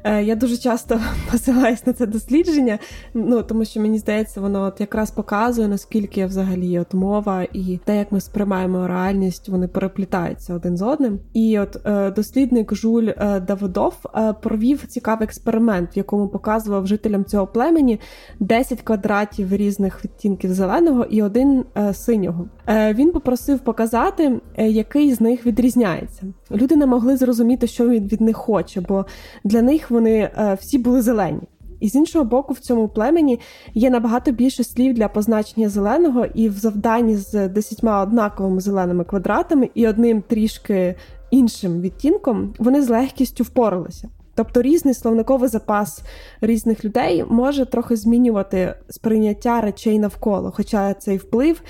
Е, 0.04 0.22
Я 0.22 0.34
дуже 0.34 0.56
часто 0.56 1.00
посилаюсь 1.30 1.86
на 1.86 1.92
це 1.92 2.06
дослідження, 2.06 2.78
ну 3.14 3.42
тому 3.42 3.64
що 3.64 3.80
мені 3.80 3.98
здається, 3.98 4.40
воно 4.40 4.62
от 4.62 4.80
якраз 4.80 5.10
показує, 5.10 5.68
наскільки 5.68 6.26
взагалі 6.26 6.78
от 6.78 6.94
мова 6.94 7.46
і 7.52 7.78
те, 7.84 7.98
як 7.98 8.12
ми 8.12 8.20
сприймаємо 8.20 8.86
реальність, 8.86 9.48
вони 9.48 9.68
переплітаються 9.68 10.54
один 10.54 10.76
з 10.76 10.82
одним. 10.82 11.18
І 11.34 11.58
от 11.58 11.86
е, 11.86 12.10
дослідник 12.10 12.74
Жуль 12.74 13.08
е, 13.08 13.40
Давидов 13.40 13.94
провів 14.42 14.86
цікавий 14.86 15.24
експеримент, 15.24 15.96
в 15.96 15.98
якому 15.98 16.28
показував 16.28 16.86
жителям 16.86 17.24
цього 17.24 17.46
племені 17.46 18.00
10 18.40 18.82
квадратів 18.82 19.56
різних 19.56 20.04
відтінків 20.04 20.52
зеленого 20.52 21.04
і 21.04 21.22
один 21.22 21.64
синього. 21.92 22.48
Він 22.68 23.12
попросив 23.12 23.58
показати, 23.58 24.40
який 24.56 25.14
з 25.14 25.20
них 25.20 25.46
відрізняється. 25.46 26.22
Люди 26.50 26.76
не 26.76 26.86
могли 26.86 27.16
зрозуміти, 27.16 27.66
що 27.66 27.88
він 27.88 28.06
від 28.06 28.20
них 28.20 28.36
хоче, 28.36 28.80
бо 28.80 29.06
для 29.44 29.62
них 29.62 29.87
вони 29.90 30.18
е, 30.18 30.58
всі 30.60 30.78
були 30.78 31.02
зелені. 31.02 31.40
І 31.80 31.88
з 31.88 31.94
іншого 31.94 32.24
боку, 32.24 32.52
в 32.52 32.58
цьому 32.58 32.88
племені 32.88 33.40
є 33.74 33.90
набагато 33.90 34.32
більше 34.32 34.64
слів 34.64 34.94
для 34.94 35.08
позначення 35.08 35.68
зеленого, 35.68 36.26
і 36.34 36.48
в 36.48 36.52
завданні 36.52 37.16
з 37.16 37.48
десятьма 37.48 38.02
однаковими 38.02 38.60
зеленими 38.60 39.04
квадратами 39.04 39.70
і 39.74 39.88
одним 39.88 40.22
трішки 40.22 40.94
іншим 41.30 41.80
відтінком 41.80 42.54
вони 42.58 42.82
з 42.82 42.88
легкістю 42.88 43.44
впоралися. 43.44 44.08
Тобто 44.34 44.62
різний 44.62 44.94
словниковий 44.94 45.48
запас 45.48 46.02
різних 46.40 46.84
людей 46.84 47.24
може 47.28 47.66
трохи 47.66 47.96
змінювати 47.96 48.74
сприйняття 48.88 49.60
речей 49.60 49.98
навколо, 49.98 50.52
хоча 50.56 50.94
цей 50.94 51.16
вплив 51.16 51.62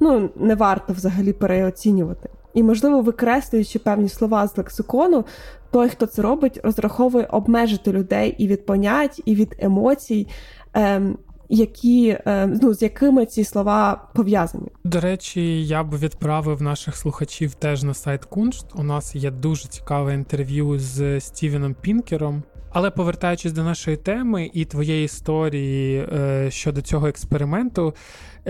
ну, 0.00 0.30
не 0.36 0.54
варто 0.54 0.92
взагалі 0.92 1.32
переоцінювати. 1.32 2.28
І, 2.54 2.62
можливо, 2.62 3.00
викреслюючи 3.00 3.78
певні 3.78 4.08
слова 4.08 4.48
з 4.48 4.56
лексикону, 4.58 5.24
той, 5.70 5.88
хто 5.88 6.06
це 6.06 6.22
робить, 6.22 6.60
розраховує 6.64 7.26
обмежити 7.30 7.92
людей 7.92 8.34
і 8.38 8.48
від 8.48 8.66
понять, 8.66 9.22
і 9.24 9.34
від 9.34 9.56
емоцій, 9.58 10.26
ем, 10.74 11.18
які 11.48 12.18
ем, 12.24 12.58
ну 12.62 12.74
з 12.74 12.82
якими 12.82 13.26
ці 13.26 13.44
слова 13.44 14.08
пов'язані. 14.14 14.68
До 14.84 15.00
речі, 15.00 15.66
я 15.66 15.84
б 15.84 15.98
відправив 15.98 16.62
наших 16.62 16.96
слухачів 16.96 17.54
теж 17.54 17.82
на 17.82 17.94
сайт 17.94 18.24
Куншт. 18.24 18.66
У 18.74 18.82
нас 18.82 19.14
є 19.14 19.30
дуже 19.30 19.68
цікаве 19.68 20.14
інтерв'ю 20.14 20.78
з 20.78 21.20
Стівеном 21.20 21.74
Пінкером. 21.80 22.42
Але 22.74 22.90
повертаючись 22.90 23.52
до 23.52 23.64
нашої 23.64 23.96
теми 23.96 24.50
і 24.52 24.64
твоєї 24.64 25.04
історії 25.04 26.08
е, 26.12 26.50
щодо 26.50 26.82
цього 26.82 27.06
експерименту, 27.06 27.94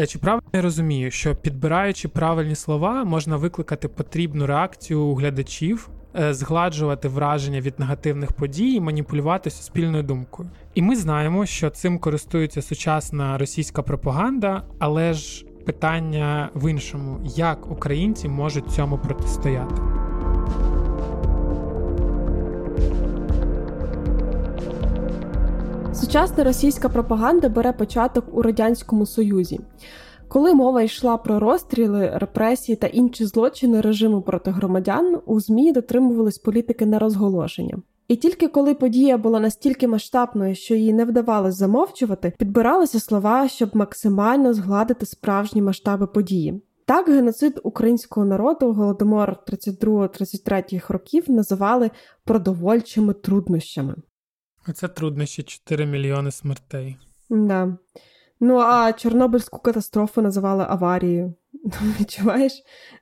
чи 0.08 0.18
правильно 0.18 0.48
я 0.52 0.62
розумію, 0.62 1.10
що 1.10 1.36
підбираючи 1.36 2.08
правильні 2.08 2.54
слова, 2.54 3.04
можна 3.04 3.36
викликати 3.36 3.88
потрібну 3.88 4.46
реакцію 4.46 5.00
у 5.00 5.14
глядачів 5.14 5.88
е, 6.20 6.34
згладжувати 6.34 7.08
враження 7.08 7.60
від 7.60 7.80
негативних 7.80 8.32
подій 8.32 8.72
і 8.72 8.80
маніпулювати 8.80 9.50
суспільною 9.50 10.02
думкою. 10.02 10.50
І 10.74 10.82
ми 10.82 10.96
знаємо, 10.96 11.46
що 11.46 11.70
цим 11.70 11.98
користується 11.98 12.62
сучасна 12.62 13.38
російська 13.38 13.82
пропаганда, 13.82 14.62
але 14.78 15.12
ж 15.12 15.46
питання 15.66 16.50
в 16.54 16.70
іншому: 16.70 17.20
як 17.36 17.70
українці 17.70 18.28
можуть 18.28 18.70
цьому 18.70 18.98
протистояти? 18.98 20.03
Сучасна 26.04 26.44
російська 26.44 26.88
пропаганда 26.88 27.48
бере 27.48 27.72
початок 27.72 28.24
у 28.32 28.42
радянському 28.42 29.06
союзі. 29.06 29.60
Коли 30.28 30.54
мова 30.54 30.82
йшла 30.82 31.16
про 31.16 31.38
розстріли, 31.38 32.10
репресії 32.14 32.76
та 32.76 32.86
інші 32.86 33.26
злочини 33.26 33.80
режиму 33.80 34.22
проти 34.22 34.50
громадян, 34.50 35.18
у 35.26 35.40
ЗМІ 35.40 35.72
дотримувались 35.72 36.38
політики 36.38 36.86
нерозголошення. 36.86 37.82
І 38.08 38.16
тільки 38.16 38.48
коли 38.48 38.74
подія 38.74 39.18
була 39.18 39.40
настільки 39.40 39.88
масштабною, 39.88 40.54
що 40.54 40.74
її 40.74 40.92
не 40.92 41.04
вдавалось 41.04 41.56
замовчувати, 41.56 42.32
підбиралися 42.38 43.00
слова, 43.00 43.48
щоб 43.48 43.76
максимально 43.76 44.54
згладити 44.54 45.06
справжні 45.06 45.62
масштаби 45.62 46.06
події. 46.06 46.62
Так, 46.86 47.08
геноцид 47.08 47.60
українського 47.62 48.26
народу 48.26 48.72
голодомор 48.72 49.36
32-33 49.52 50.92
років 50.92 51.30
називали 51.30 51.90
продовольчими 52.24 53.12
труднощами. 53.14 53.94
Оце 54.68 54.88
труднощі 54.88 55.42
4 55.42 55.86
мільйони 55.86 56.30
смертей. 56.30 56.96
Да. 57.30 57.78
Ну 58.40 58.58
а 58.58 58.92
Чорнобильську 58.92 59.58
катастрофу 59.58 60.22
називали 60.22 60.66
аварією. 60.68 61.34
Відчуваєш 62.00 62.52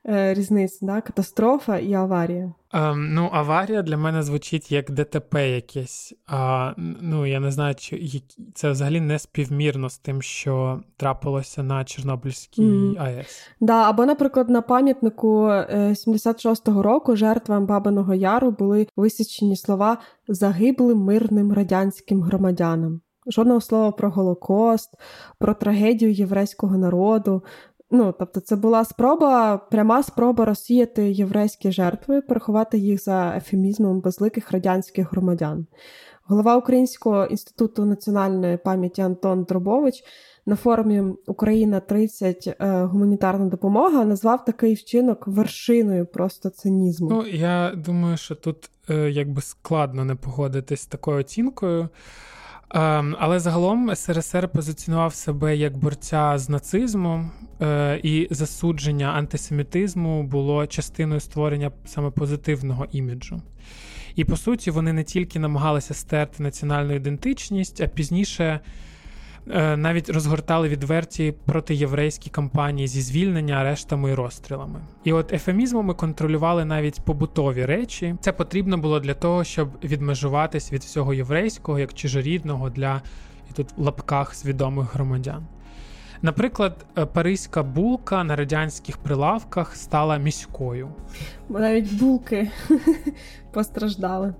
е, 0.06 0.34
різницю, 0.34 0.86
да? 0.86 1.00
катастрофа 1.00 1.78
і 1.78 1.94
аварія. 1.94 2.52
Ем, 2.72 3.14
ну, 3.14 3.28
аварія 3.32 3.82
для 3.82 3.96
мене 3.96 4.22
звучить 4.22 4.72
як 4.72 4.90
ДТП 4.90 5.50
якесь. 5.50 6.14
А, 6.26 6.72
Ну, 7.00 7.26
я 7.26 7.40
не 7.40 7.50
знаю, 7.50 7.74
чи 7.74 8.22
це 8.54 8.70
взагалі 8.70 9.00
не 9.00 9.18
співмірно 9.18 9.90
з 9.90 9.98
тим, 9.98 10.22
що 10.22 10.80
трапилося 10.96 11.62
на 11.62 11.84
Чорнобильській 11.84 12.62
mm. 12.62 13.02
АЕС. 13.02 13.48
Да, 13.60 13.88
Або, 13.88 14.06
наприклад, 14.06 14.50
на 14.50 14.62
пам'ятнику 14.62 15.46
76-го 15.46 16.80
е, 16.80 16.82
року 16.82 17.16
жертвам 17.16 17.66
Бабиного 17.66 18.14
Яру 18.14 18.50
були 18.50 18.86
висічені 18.96 19.56
слова 19.56 19.98
загиблим 20.28 20.98
мирним 20.98 21.52
радянським 21.52 22.22
громадянам. 22.22 23.00
Жодного 23.26 23.60
слова 23.60 23.92
про 23.92 24.10
Голокост, 24.10 24.94
про 25.38 25.54
трагедію 25.54 26.12
єврейського 26.12 26.76
народу. 26.78 27.42
Ну, 27.90 28.14
тобто, 28.18 28.40
це 28.40 28.56
була 28.56 28.84
спроба, 28.84 29.58
пряма 29.58 30.02
спроба 30.02 30.44
розсіяти 30.44 31.10
єврейські 31.10 31.72
жертви, 31.72 32.20
переховати 32.20 32.78
їх 32.78 33.02
за 33.02 33.36
ефемізмом 33.36 34.00
безликих 34.00 34.52
радянських 34.52 35.12
громадян. 35.12 35.66
Голова 36.24 36.56
Українського 36.56 37.24
інституту 37.26 37.84
національної 37.84 38.56
пам'яті 38.56 39.02
Антон 39.02 39.44
Дробович 39.44 40.04
на 40.46 40.56
форумі 40.56 41.02
Україна 41.26 41.80
30 41.80 42.56
е, 42.60 42.82
гуманітарна 42.84 43.46
допомога 43.46 44.04
назвав 44.04 44.44
такий 44.44 44.74
вчинок 44.74 45.26
вершиною 45.26 46.06
просто 46.06 46.50
цинізму. 46.50 47.10
Ну 47.10 47.26
я 47.26 47.72
думаю, 47.76 48.16
що 48.16 48.34
тут 48.34 48.70
е, 48.90 49.10
якби 49.10 49.42
складно 49.42 50.04
не 50.04 50.14
погодитись 50.14 50.80
з 50.80 50.86
такою 50.86 51.20
оцінкою. 51.20 51.88
Ем, 52.74 53.16
але 53.18 53.40
загалом 53.40 53.96
СРСР 53.96 54.48
позиціонував 54.48 55.14
себе 55.14 55.56
як 55.56 55.76
борця 55.76 56.38
з 56.38 56.48
нацизмом, 56.48 57.30
е, 57.60 58.00
і 58.02 58.28
засудження 58.30 59.06
антисемітизму 59.06 60.22
було 60.22 60.66
частиною 60.66 61.20
створення 61.20 61.70
саме 61.84 62.10
позитивного 62.10 62.86
іміджу. 62.92 63.42
І 64.16 64.24
по 64.24 64.36
суті, 64.36 64.70
вони 64.70 64.92
не 64.92 65.04
тільки 65.04 65.38
намагалися 65.38 65.94
стерти 65.94 66.42
національну 66.42 66.94
ідентичність, 66.94 67.80
а 67.80 67.86
пізніше 67.86 68.60
навіть 69.76 70.10
розгортали 70.10 70.68
відверті 70.68 71.34
протиєврейські 71.44 72.30
кампанії 72.30 72.88
зі 72.88 73.02
звільнення, 73.02 73.54
арештами 73.54 74.10
і 74.10 74.14
розстрілами. 74.14 74.80
І 75.04 75.12
от 75.12 75.32
ефемізмами 75.32 75.94
контролювали 75.94 76.64
навіть 76.64 77.00
побутові 77.00 77.64
речі. 77.64 78.16
Це 78.20 78.32
потрібно 78.32 78.78
було 78.78 79.00
для 79.00 79.14
того, 79.14 79.44
щоб 79.44 79.68
відмежуватись 79.84 80.72
від 80.72 80.82
всього 80.82 81.14
єврейського, 81.14 81.78
як 81.78 81.94
чужорідного 81.94 82.70
для 82.70 83.02
і 83.50 83.54
тут 83.54 83.66
в 83.76 83.82
лапках 83.82 84.34
свідомих 84.34 84.94
громадян. 84.94 85.46
Наприклад, 86.22 86.86
е, 86.98 87.06
паризька 87.06 87.62
булка 87.62 88.24
на 88.24 88.36
радянських 88.36 88.96
прилавках 88.96 89.76
стала 89.76 90.16
міською. 90.16 90.88
Навіть 91.48 91.94
булки 92.00 92.50
постраждали. 93.52 94.34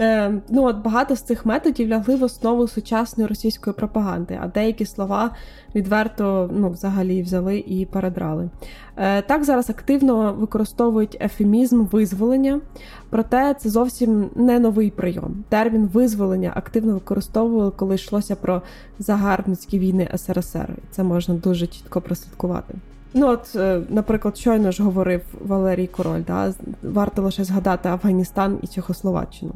Е, 0.00 0.32
ну 0.48 0.64
от 0.64 0.76
Багато 0.76 1.16
з 1.16 1.22
цих 1.22 1.46
методів 1.46 1.88
лягли 1.88 2.16
в 2.16 2.22
основу 2.22 2.68
сучасної 2.68 3.28
російської 3.28 3.74
пропаганди, 3.74 4.38
а 4.42 4.46
деякі 4.46 4.86
слова 4.86 5.30
відверто 5.74 6.50
ну, 6.52 6.70
взагалі 6.70 7.22
взяли 7.22 7.58
і 7.58 7.86
передрали. 7.86 8.50
Е, 8.96 9.22
Так 9.22 9.44
зараз 9.44 9.70
активно 9.70 10.32
використовують 10.32 11.16
ефемізм 11.20 11.84
визволення, 11.84 12.60
проте 13.10 13.54
це 13.54 13.68
зовсім 13.68 14.30
не 14.34 14.58
новий 14.58 14.90
прийом. 14.90 15.44
Термін 15.48 15.90
визволення 15.92 16.52
активно 16.54 16.94
використовували, 16.94 17.70
коли 17.76 17.94
йшлося 17.94 18.36
про 18.36 18.62
загарбницькі 18.98 19.78
війни 19.78 20.08
СРСР. 20.16 20.68
Це 20.90 21.02
можна 21.02 21.34
дуже 21.34 21.66
чітко 21.66 22.00
прослідкувати. 22.00 22.74
Ну, 23.14 23.28
от, 23.28 23.56
е, 23.56 23.80
наприклад, 23.88 24.36
щойно 24.36 24.70
ж 24.70 24.82
говорив 24.82 25.20
Валерій 25.44 25.86
Король, 25.86 26.22
да? 26.26 26.52
варто 26.82 27.22
лише 27.22 27.44
згадати 27.44 27.88
Афганістан 27.88 28.58
і 28.62 28.66
Чехословаччину. 28.66 29.52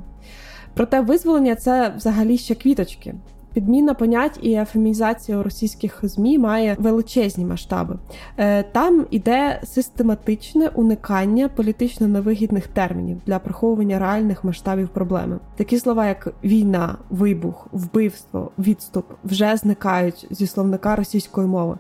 Проте 0.75 1.01
визволення 1.01 1.55
це 1.55 1.93
взагалі 1.97 2.39
ще 2.39 2.55
квіточки. 2.55 3.15
Підміна 3.57 3.95
понять 3.95 4.39
і 4.43 4.53
ефемізація 4.53 5.43
російських 5.43 6.01
змі 6.03 6.39
має 6.39 6.77
величезні 6.79 7.45
масштаби. 7.45 7.99
Е, 8.39 8.63
там 8.63 9.07
іде 9.11 9.61
систематичне 9.65 10.69
уникання 10.69 11.49
політично 11.49 12.09
невигідних 12.09 12.67
термінів 12.67 13.21
для 13.27 13.39
приховування 13.39 13.99
реальних 13.99 14.45
масштабів 14.45 14.89
проблеми. 14.89 15.39
Такі 15.57 15.79
слова, 15.79 16.07
як 16.07 16.35
війна, 16.45 16.97
вибух, 17.11 17.69
вбивство, 17.73 18.51
відступ, 18.59 19.05
вже 19.25 19.57
зникають 19.57 20.27
зі 20.31 20.47
словника 20.47 20.97
російської 20.97 21.47
мови. 21.47 21.79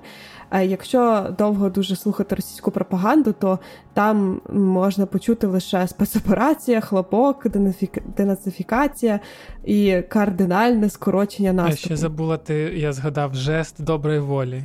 Якщо 0.52 1.26
довго 1.38 1.70
дуже 1.70 1.96
слухати 1.96 2.34
російську 2.34 2.70
пропаганду, 2.70 3.32
то 3.32 3.58
там 3.94 4.40
можна 4.52 5.06
почути 5.06 5.46
лише 5.46 5.88
спецоперація, 5.88 6.80
хлопок, 6.80 7.46
денацифікація 8.16 9.20
і 9.64 10.02
кардинальне 10.08 10.90
скорочення 10.90 11.52
наступу. 11.52 11.74
А 11.82 11.86
ще 11.86 11.96
забула 11.96 12.36
ти, 12.36 12.54
я 12.54 12.92
згадав 12.92 13.34
жест 13.34 13.82
доброї 13.84 14.20
волі. 14.20 14.64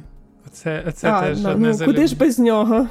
Це 0.51 0.91
це 0.95 1.11
а, 1.11 1.21
теж 1.21 1.41
ну, 1.41 1.57
не 1.57 1.71
ну, 1.71 1.85
куди 1.85 2.07
ж 2.07 2.15
без 2.15 2.39
нього. 2.39 2.87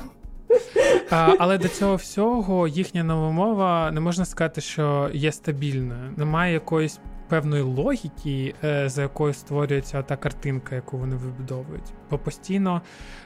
А, 1.10 1.34
Але 1.38 1.58
до 1.58 1.68
цього 1.68 1.96
всього 1.96 2.68
їхня 2.68 3.04
нова 3.04 3.30
мова 3.30 3.90
не 3.90 4.00
можна 4.00 4.24
сказати, 4.24 4.60
що 4.60 5.10
є 5.12 5.32
стабільною. 5.32 6.12
Немає 6.16 6.52
якоїсь 6.52 7.00
певної 7.30 7.62
логіки, 7.62 8.54
е, 8.64 8.88
за 8.88 9.02
якою 9.02 9.34
створюється 9.34 10.02
та 10.02 10.16
картинка, 10.16 10.74
яку 10.74 10.98
вони 10.98 11.16
вибудовують. 11.16 11.92
Бо 12.10 12.18
постійно 12.18 12.82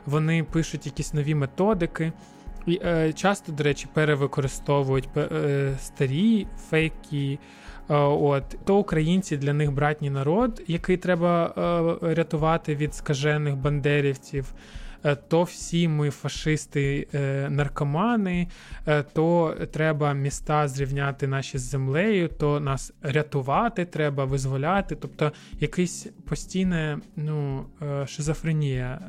вони 0.06 0.44
пишуть 0.44 0.86
якісь 0.86 1.14
нові 1.14 1.34
методики. 1.34 2.12
І 2.66 2.80
е, 2.84 3.12
часто, 3.12 3.52
до 3.52 3.64
речі, 3.64 3.88
перевикористовують 3.92 5.08
е, 5.16 5.72
старі 5.80 6.46
фейки. 6.70 7.38
От 7.88 8.44
то 8.64 8.76
українці 8.76 9.36
для 9.36 9.52
них 9.52 9.72
братній 9.72 10.10
народ, 10.10 10.62
який 10.66 10.96
треба 10.96 11.52
рятувати 12.02 12.74
від 12.74 12.94
скажених 12.94 13.56
бандерівців. 13.56 14.54
Е, 15.04 15.16
то 15.28 15.42
всі 15.42 15.88
ми 15.88 16.10
фашисти, 16.10 17.06
е, 17.14 17.48
наркомани, 17.50 18.48
е, 18.86 19.02
то 19.12 19.54
треба 19.72 20.12
міста 20.12 20.68
зрівняти 20.68 21.26
наші 21.26 21.58
з 21.58 21.62
землею, 21.62 22.28
то 22.28 22.60
нас 22.60 22.92
рятувати 23.02 23.84
треба, 23.84 24.24
визволяти. 24.24 24.96
Тобто 24.96 25.32
якийсь 25.60 26.06
постійна 26.28 27.00
ну, 27.16 27.64
шизофренія 28.06 29.00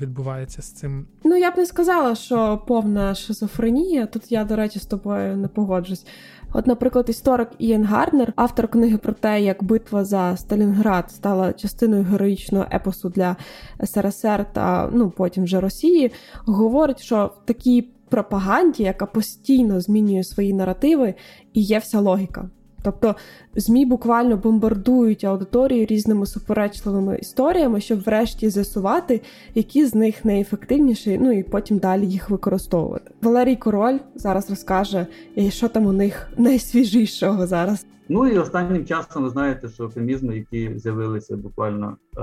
відбувається 0.00 0.62
з 0.62 0.72
цим. 0.72 1.06
Ну 1.24 1.36
я 1.36 1.50
б 1.50 1.54
не 1.56 1.66
сказала, 1.66 2.14
що 2.14 2.62
повна 2.66 3.14
шизофренія. 3.14 4.06
Тут 4.06 4.32
я, 4.32 4.44
до 4.44 4.56
речі, 4.56 4.78
з 4.78 4.86
тобою 4.86 5.36
не 5.36 5.48
погоджусь. 5.48 6.06
От, 6.52 6.66
наприклад, 6.66 7.06
історик 7.08 7.48
Ієн 7.58 7.84
Гарнер, 7.84 8.32
автор 8.36 8.68
книги 8.68 8.96
про 8.96 9.12
те, 9.12 9.40
як 9.40 9.64
битва 9.64 10.04
за 10.04 10.36
Сталінград 10.36 11.10
стала 11.10 11.52
частиною 11.52 12.04
героїчного 12.04 12.66
епосу 12.72 13.08
для 13.08 13.36
СРСР 13.84 14.46
та 14.52 14.90
ну 14.92 15.10
потім 15.10 15.44
вже 15.44 15.60
Росії, 15.60 16.12
говорить, 16.46 17.00
що 17.00 17.30
в 17.42 17.46
такій 17.46 17.82
пропаганді, 18.08 18.82
яка 18.82 19.06
постійно 19.06 19.80
змінює 19.80 20.24
свої 20.24 20.52
наративи, 20.52 21.14
і 21.52 21.60
є 21.60 21.78
вся 21.78 22.00
логіка. 22.00 22.50
Тобто 22.82 23.14
ЗМІ 23.56 23.86
буквально 23.86 24.36
бомбардують 24.36 25.24
аудиторію 25.24 25.86
різними 25.86 26.26
суперечливими 26.26 27.18
історіями, 27.18 27.80
щоб 27.80 28.02
врешті 28.02 28.50
з'ясувати, 28.50 29.20
які 29.54 29.86
з 29.86 29.94
них 29.94 30.24
найефективніші, 30.24 31.18
ну 31.22 31.32
і 31.32 31.42
потім 31.42 31.78
далі 31.78 32.06
їх 32.06 32.30
використовувати. 32.30 33.10
Валерій 33.22 33.56
Король 33.56 33.98
зараз 34.14 34.50
розкаже, 34.50 35.06
що 35.48 35.68
там 35.68 35.86
у 35.86 35.92
них 35.92 36.28
найсвіжішого 36.36 37.46
зараз. 37.46 37.86
Ну 38.08 38.26
і 38.26 38.38
останнім 38.38 38.84
часом 38.84 39.22
ви 39.22 39.30
знаєте, 39.30 39.68
що 39.68 39.84
ефемізми, 39.84 40.36
які 40.36 40.78
з'явилися 40.78 41.36
буквально 41.36 41.96
е- 42.18 42.20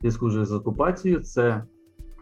зв'язку 0.00 0.30
з 0.30 0.52
окупацією, 0.52 1.20
це 1.20 1.62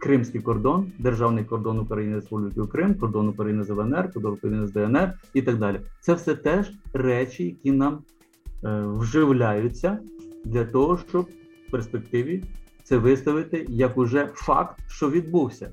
Кримський 0.01 0.41
кордон, 0.41 0.91
державний 0.99 1.45
кордон 1.45 1.79
України 1.79 2.15
Республіки 2.15 2.61
Крим, 2.71 2.95
кордон 2.95 3.27
України 3.27 3.63
з 3.63 3.69
ЛНР, 3.69 4.13
кордон 4.13 4.33
України 4.33 4.67
з 4.67 4.71
ДНР 4.71 5.13
і 5.33 5.41
так 5.41 5.57
далі. 5.57 5.79
Це 5.99 6.13
все 6.13 6.35
теж 6.35 6.71
речі, 6.93 7.43
які 7.43 7.71
нам 7.71 7.99
е, 8.63 8.83
вживляються 8.85 9.99
для 10.45 10.65
того, 10.65 10.99
щоб 11.09 11.25
в 11.67 11.71
перспективі 11.71 12.43
це 12.83 12.97
виставити 12.97 13.65
як 13.69 13.97
уже 13.97 14.29
факт, 14.33 14.79
що 14.87 15.09
відбувся. 15.09 15.71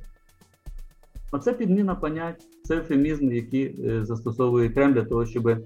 Оце 1.32 1.52
підміна 1.52 1.94
понять, 1.94 2.46
це 2.62 2.76
ефемізм, 2.76 3.32
який 3.32 3.86
е, 3.86 4.04
застосовує 4.04 4.68
Кремль 4.68 4.94
для 4.94 5.04
того, 5.04 5.26
щоб 5.26 5.56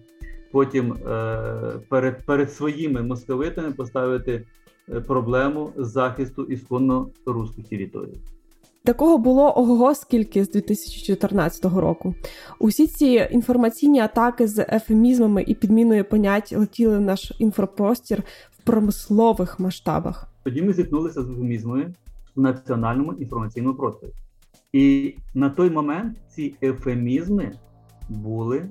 потім 0.52 0.92
е, 0.92 1.80
перед, 1.88 2.26
перед 2.26 2.52
своїми 2.52 3.02
московитами 3.02 3.72
поставити 3.72 4.46
е, 4.88 5.00
проблему 5.00 5.72
захисту 5.76 6.44
ісконно 6.44 7.10
руських 7.26 7.68
територій. 7.68 8.18
Такого 8.84 9.18
було 9.18 9.52
ого 9.56 9.94
скільки 9.94 10.44
з 10.44 10.50
2014 10.50 11.64
року. 11.64 12.14
Усі 12.58 12.86
ці 12.86 13.28
інформаційні 13.30 14.00
атаки 14.00 14.48
з 14.48 14.66
ефемізмами 14.68 15.44
і 15.46 15.54
підміною 15.54 16.04
понять 16.04 16.52
летіли 16.56 16.98
в 16.98 17.00
наш 17.00 17.32
інфопростір 17.38 18.22
в 18.58 18.62
промислових 18.64 19.60
масштабах. 19.60 20.28
Тоді 20.44 20.62
ми 20.62 20.72
зіткнулися 20.72 21.22
з 21.22 21.30
ефемізмами 21.30 21.94
в 22.36 22.40
національному 22.40 23.12
інформаційному 23.12 23.74
просторі. 23.74 24.10
І 24.72 25.14
на 25.34 25.50
той 25.50 25.70
момент 25.70 26.18
ці 26.28 26.54
ефемізми 26.62 27.52
були 28.08 28.68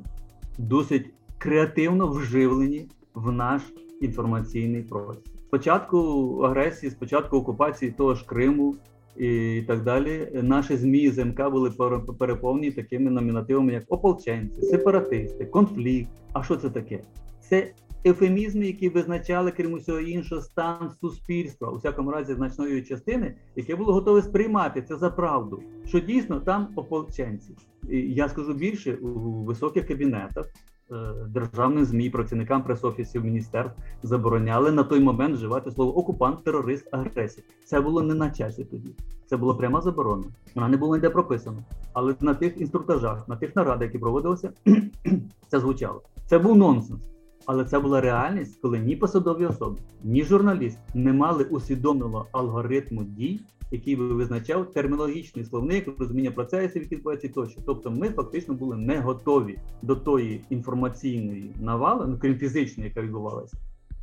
досить 0.57 1.05
креативно 1.37 2.07
вживлені 2.07 2.89
в 3.13 3.31
наш 3.31 3.61
інформаційний 4.01 4.83
простір. 4.83 5.33
Спочатку 5.47 5.97
агресії, 6.45 6.91
спочатку 6.91 7.37
окупації 7.37 7.91
того 7.91 8.15
ж 8.15 8.25
Криму 8.25 8.75
і 9.17 9.61
так 9.67 9.83
далі. 9.83 10.29
Наші 10.33 10.77
змі 10.77 11.09
ЗМК 11.09 11.49
були 11.49 11.71
переповнені 12.19 12.71
такими 12.71 13.11
номінативами, 13.11 13.73
як 13.73 13.83
ополченці, 13.87 14.61
сепаратисти, 14.61 15.45
конфлікт. 15.45 16.09
А 16.33 16.43
що 16.43 16.55
це 16.55 16.69
таке? 16.69 16.99
Це 17.39 17.71
ефемізми, 18.05 18.65
які 18.65 18.89
визначали, 18.89 19.51
крім 19.51 19.73
усього 19.73 19.99
іншого, 19.99 20.41
стан 20.41 20.91
суспільства, 21.01 21.69
у 21.69 21.75
всякому 21.75 22.11
разі, 22.11 22.33
значної 22.33 22.81
частини, 22.83 23.35
яке 23.55 23.75
було 23.75 23.93
готове 23.93 24.21
сприймати 24.21 24.81
це 24.81 24.95
за 24.95 25.09
правду, 25.09 25.63
що 25.85 25.99
дійсно 25.99 26.39
там 26.39 26.67
ополченці. 26.75 27.55
І 27.89 27.97
Я 28.13 28.29
скажу 28.29 28.53
більше 28.53 28.95
у 28.95 29.09
високих 29.43 29.87
кабінетах. 29.87 30.45
Е, 30.91 30.95
державних 31.27 31.85
змі, 31.85 32.09
працівникам 32.09 32.63
прес-офісів 32.63 33.25
міністерств 33.25 33.77
забороняли 34.03 34.71
на 34.71 34.83
той 34.83 34.99
момент 34.99 35.35
вживати 35.35 35.71
слово 35.71 35.97
окупант, 35.97 36.43
терорист, 36.43 36.87
агресія. 36.91 37.45
Це 37.65 37.81
було 37.81 38.01
не 38.01 38.13
на 38.13 38.31
часі 38.31 38.63
тоді. 38.63 38.91
Це 39.25 39.37
була 39.37 39.53
пряма 39.53 39.81
заборона. 39.81 40.23
Вона 40.55 40.67
не 40.67 40.77
була 40.77 40.97
ніде 40.97 41.09
прописана. 41.09 41.63
Але 41.93 42.15
на 42.21 42.33
тих 42.33 42.61
інструктажах, 42.61 43.27
на 43.27 43.35
тих 43.35 43.55
нарадах, 43.55 43.81
які 43.81 43.97
проводилися, 43.97 44.51
це 45.47 45.59
звучало. 45.59 46.01
Це 46.25 46.39
був 46.39 46.57
нонсенс. 46.57 47.10
Але 47.51 47.65
це 47.65 47.79
була 47.79 48.01
реальність, 48.01 48.61
коли 48.61 48.79
ні 48.79 48.95
посадові 48.95 49.45
особи, 49.45 49.77
ні 50.03 50.23
журналіст 50.23 50.77
не 50.93 51.13
мали 51.13 51.43
усвідомленого 51.43 52.27
алгоритму 52.31 53.03
дій, 53.03 53.39
який 53.71 53.95
би 53.95 54.13
визначав 54.13 54.71
термінологічний 54.71 55.45
словник, 55.45 55.99
розуміння 55.99 56.31
процесів, 56.31 56.81
які 56.81 56.95
відбуваються 56.95 57.29
тощо. 57.29 57.61
Тобто, 57.65 57.91
ми 57.91 58.09
фактично 58.09 58.53
були 58.53 58.77
не 58.77 58.99
готові 58.99 59.57
до 59.81 59.95
тої 59.95 60.41
інформаційної 60.49 61.51
навали, 61.61 62.07
ну 62.07 62.17
крім 62.21 62.35
фізичної, 62.35 62.89
яка 62.89 63.01
відбувалася, 63.01 63.57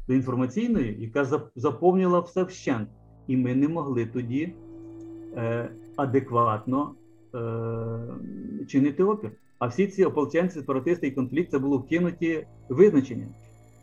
до 0.08 0.14
інформаційної, 0.14 0.96
яка 0.98 1.40
заповнювала 1.56 2.20
все 2.20 2.42
вщент, 2.42 2.88
і 3.26 3.36
ми 3.36 3.54
не 3.54 3.68
могли 3.68 4.06
тоді 4.06 4.52
е, 5.36 5.70
адекватно 5.96 6.94
е, 7.34 7.38
чинити 8.66 9.04
опір. 9.04 9.30
А 9.58 9.66
всі 9.66 9.86
ці 9.86 10.04
ополченці, 10.04 10.58
сепаратисти 10.58 11.06
і 11.06 11.10
конфлікт 11.10 11.50
це 11.50 11.58
було 11.58 11.78
вкинуті 11.78 12.46
визначення. 12.68 13.28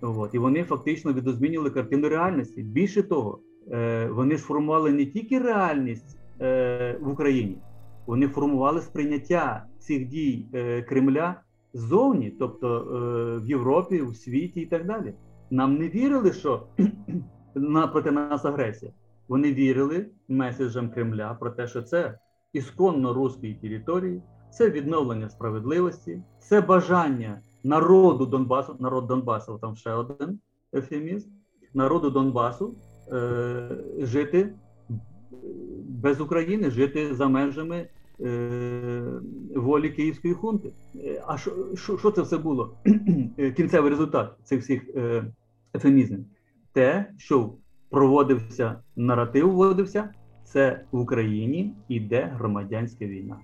От. 0.01 0.33
І 0.33 0.37
вони 0.37 0.63
фактично 0.63 1.13
відозмінювали 1.13 1.69
картину 1.69 2.09
реальності. 2.09 2.63
Більше 2.63 3.03
того, 3.03 3.39
е, 3.71 4.07
вони 4.07 4.37
сформували 4.37 4.91
не 4.91 5.05
тільки 5.05 5.39
реальність 5.39 6.19
е, 6.41 6.97
в 7.01 7.09
Україні, 7.09 7.57
вони 8.05 8.27
формували 8.27 8.81
сприйняття 8.81 9.65
цих 9.79 10.07
дій 10.07 10.45
е, 10.53 10.81
Кремля 10.81 11.41
ззовні, 11.73 12.29
тобто 12.39 12.87
в 13.43 13.49
Європі, 13.49 14.01
в 14.01 14.15
світі 14.15 14.61
і 14.61 14.65
так 14.65 14.85
далі. 14.85 15.13
Нам 15.51 15.77
не 15.77 15.89
вірили, 15.89 16.33
що 16.33 16.67
проти 17.91 18.11
нас 18.11 18.45
агресія. 18.45 18.91
Вони 19.27 19.53
вірили 19.53 20.05
меседжам 20.27 20.89
Кремля 20.89 21.37
про 21.39 21.49
те, 21.49 21.67
що 21.67 21.81
це 21.81 22.17
ісконно 22.53 23.13
руської 23.13 23.53
території 23.53 24.21
це 24.55 24.69
відновлення 24.69 25.29
справедливості, 25.29 26.21
це 26.39 26.61
бажання 26.61 27.41
народу 27.63 28.25
Донбасу, 28.25 28.75
народ 28.79 29.07
Донбасу, 29.07 29.57
там 29.61 29.75
ще 29.75 29.91
один 29.91 30.39
ефемізм, 30.73 31.29
народу 31.73 32.09
Донбасу 32.09 32.75
е, 33.11 33.77
жити 33.99 34.53
без 35.89 36.21
України, 36.21 36.71
жити 36.71 37.15
за 37.15 37.27
межами 37.27 37.87
е, 38.21 39.01
волі 39.55 39.89
Київської 39.89 40.33
хунти. 40.33 40.71
Е, 40.95 41.23
а 41.27 41.37
що, 41.37 41.51
що, 41.97 42.11
це 42.11 42.21
все 42.21 42.37
було? 42.37 42.77
Кінцевий 43.55 43.89
результат 43.89 44.33
цих 44.43 44.61
всіх 44.61 44.89
е, 44.95 45.25
ефемізмів? 45.75 46.25
Те, 46.73 47.11
що 47.17 47.53
проводився 47.89 48.79
наратив, 48.95 49.51
вводився, 49.51 50.09
це 50.43 50.85
в 50.91 50.99
Україні 50.99 51.75
іде 51.87 52.31
громадянська 52.35 53.05
війна. 53.05 53.37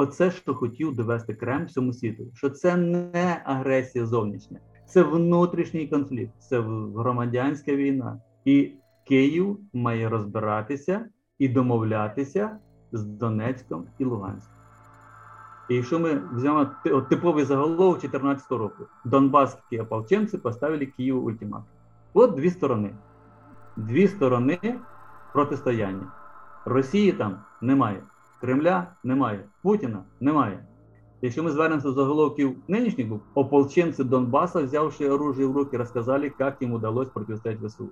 Оце 0.00 0.30
що 0.30 0.54
хотів 0.54 0.94
довести 0.94 1.34
Кремль 1.34 1.66
всьому 1.66 1.92
світу, 1.92 2.30
що 2.34 2.50
це 2.50 2.76
не 2.76 3.42
агресія 3.44 4.06
зовнішня, 4.06 4.58
це 4.86 5.02
внутрішній 5.02 5.88
конфлікт, 5.88 6.32
це 6.38 6.60
громадянська 6.96 7.74
війна, 7.74 8.20
і 8.44 8.72
Київ 9.08 9.58
має 9.72 10.08
розбиратися 10.08 11.08
і 11.38 11.48
домовлятися 11.48 12.58
з 12.92 13.04
Донецьком 13.04 13.86
і 13.98 14.04
Луганськом. 14.04 14.54
І 15.70 15.74
якщо 15.74 15.98
ми 15.98 16.22
взяємо 16.34 16.70
типовий 17.08 17.44
заголовок 17.44 18.00
2014 18.00 18.50
року, 18.50 18.86
Донбасські 19.04 19.80
ополченці 19.80 20.38
поставили 20.38 20.86
Києву 20.86 21.20
ультиматум. 21.20 21.68
От 22.14 22.34
дві 22.34 22.50
сторони. 22.50 22.94
Дві 23.76 24.08
сторони 24.08 24.74
протистояння. 25.32 26.12
Росії 26.64 27.12
там 27.12 27.40
немає. 27.60 28.02
Кремля 28.40 28.86
немає, 29.04 29.44
Путіна 29.62 30.04
немає. 30.20 30.64
Якщо 31.22 31.42
ми 31.42 31.50
звернемося 31.50 31.88
до 31.88 31.94
заголовків 31.94 32.56
нинішніх 32.68 33.08
ополченці 33.34 34.04
Донбаса, 34.04 34.62
взявши 34.62 35.10
оружие 35.10 35.46
в 35.46 35.56
руки, 35.56 35.76
розказали, 35.76 36.32
як 36.38 36.56
їм 36.60 36.72
удалось 36.72 37.08
протистояти 37.08 37.66
ВСУ. 37.66 37.88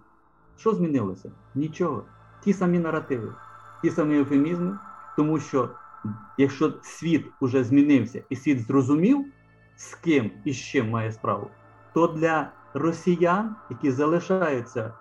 Що 0.56 0.74
змінилося? 0.74 1.32
Нічого. 1.54 2.04
Ті 2.44 2.52
самі 2.52 2.78
наративи, 2.78 3.32
ті 3.82 3.90
самі 3.90 4.20
ефемізми, 4.20 4.78
тому 5.16 5.40
що 5.40 5.70
якщо 6.38 6.72
світ 6.82 7.26
уже 7.40 7.64
змінився 7.64 8.22
і 8.28 8.36
світ 8.36 8.66
зрозумів, 8.66 9.24
з 9.76 9.94
ким 9.94 10.30
і 10.44 10.52
з 10.52 10.56
чим 10.56 10.90
має 10.90 11.12
справу, 11.12 11.50
то 11.94 12.06
для 12.06 12.50
росіян, 12.74 13.56
які 13.70 13.90
залишаються 13.90 14.92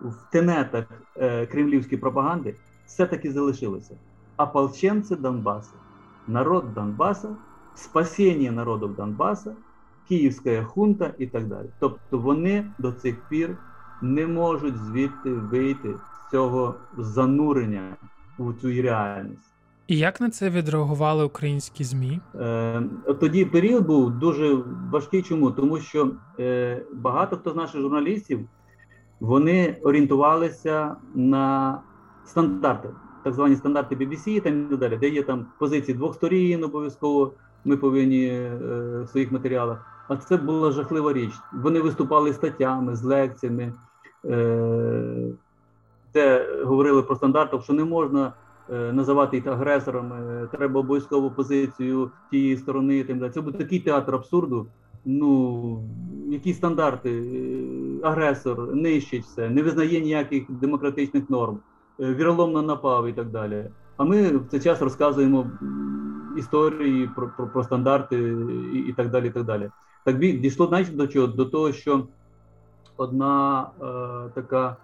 в 0.00 0.14
тенетах 0.30 0.84
е, 1.16 1.46
кремлівської 1.46 2.00
пропаганди, 2.00 2.54
все-таки 2.86 3.32
залишилося 3.32 3.96
ополченцы 4.36 5.16
Донбасса, 5.16 5.74
народ 6.26 6.74
Донбасса, 6.74 7.36
спасіння 7.74 8.52
народу 8.52 8.88
Донбаса, 8.88 9.56
Київська 10.08 10.64
хунта 10.64 11.14
і 11.18 11.26
так 11.26 11.46
далі. 11.46 11.66
Тобто 11.80 12.18
вони 12.18 12.66
до 12.78 12.92
цих 12.92 13.28
пір 13.28 13.56
не 14.02 14.26
можуть 14.26 14.76
звідти 14.76 15.32
вийти 15.32 15.94
з 15.94 16.30
цього 16.30 16.74
занурення 16.98 17.96
у 18.38 18.52
цю 18.52 18.82
реальність. 18.82 19.52
І 19.86 19.98
як 19.98 20.20
на 20.20 20.30
це 20.30 20.50
відреагували 20.50 21.24
українські 21.24 21.84
змі? 21.84 22.20
Е, 22.34 22.82
Тоді 23.20 23.44
період 23.44 23.86
був 23.86 24.10
дуже 24.10 24.58
важкий. 24.90 25.22
Чому? 25.22 25.50
Тому 25.50 25.78
що 25.78 26.10
е, 26.40 26.82
багато 26.92 27.36
хто 27.36 27.50
з 27.50 27.56
наших 27.56 27.80
журналістів 27.80 28.48
вони 29.20 29.76
орієнтувалися 29.82 30.96
на 31.14 31.78
стандарти 32.24 32.88
так 33.24 33.34
звані 33.34 33.56
стандарти 33.56 33.96
BBC 33.96 34.40
там 34.40 34.68
і 34.72 34.76
далі, 34.76 34.96
де 34.96 35.08
є 35.08 35.22
там 35.22 35.46
позиції 35.58 35.96
двох 35.96 36.14
сторін, 36.14 36.64
обов'язково 36.64 37.32
ми 37.64 37.76
повинні 37.76 38.26
е, 38.26 38.50
в 39.04 39.08
своїх 39.08 39.32
матеріалах. 39.32 39.86
А 40.08 40.16
це 40.16 40.36
була 40.36 40.70
жахлива 40.70 41.12
річ. 41.12 41.32
Вони 41.52 41.80
виступали 41.80 42.32
статтями, 42.32 42.96
з 42.96 43.04
лекціями, 43.04 43.72
е, 44.24 45.32
де 46.14 46.48
говорили 46.64 47.02
про 47.02 47.16
стандарти, 47.16 47.60
що 47.60 47.72
не 47.72 47.84
можна 47.84 48.32
е, 48.70 48.92
називати 48.92 49.36
їх 49.36 49.46
агресорами, 49.46 50.48
треба 50.52 50.80
обов'язково 50.80 51.30
позицію 51.30 52.10
тієї 52.30 52.56
сторони. 52.56 53.04
Тим 53.04 53.30
Це 53.30 53.40
був 53.40 53.52
такий 53.52 53.80
театр 53.80 54.14
абсурду. 54.14 54.66
Ну, 55.04 55.84
які 56.28 56.54
стандарти? 56.54 57.10
Е, 57.10 58.06
агресор 58.06 58.74
нищить 58.74 59.24
все, 59.24 59.50
не 59.50 59.62
визнає 59.62 60.00
ніяких 60.00 60.50
демократичних 60.50 61.30
норм, 61.30 61.58
віроломно 61.98 62.62
напав 62.62 63.06
і 63.06 63.12
так 63.12 63.30
далі. 63.30 63.70
А 63.96 64.04
ми 64.04 64.36
в 64.36 64.48
цей 64.50 64.60
час 64.60 64.82
розказуємо 64.82 65.50
історії 66.36 67.10
про 67.16 67.28
про, 67.36 67.46
про 67.48 67.64
стандарти 67.64 68.16
і, 68.74 68.78
і 68.78 68.92
так 68.92 69.10
далі. 69.10 69.26
і 69.26 69.30
Так 69.30 69.44
далі. 69.44 69.70
Так 70.04 70.18
дійшло 70.18 70.66
значить 70.66 70.96
до 70.96 71.06
чого? 71.06 71.26
До 71.26 71.44
того, 71.44 71.72
що 71.72 72.06
одна 72.96 73.66
е, 73.82 74.30
така 74.34 74.76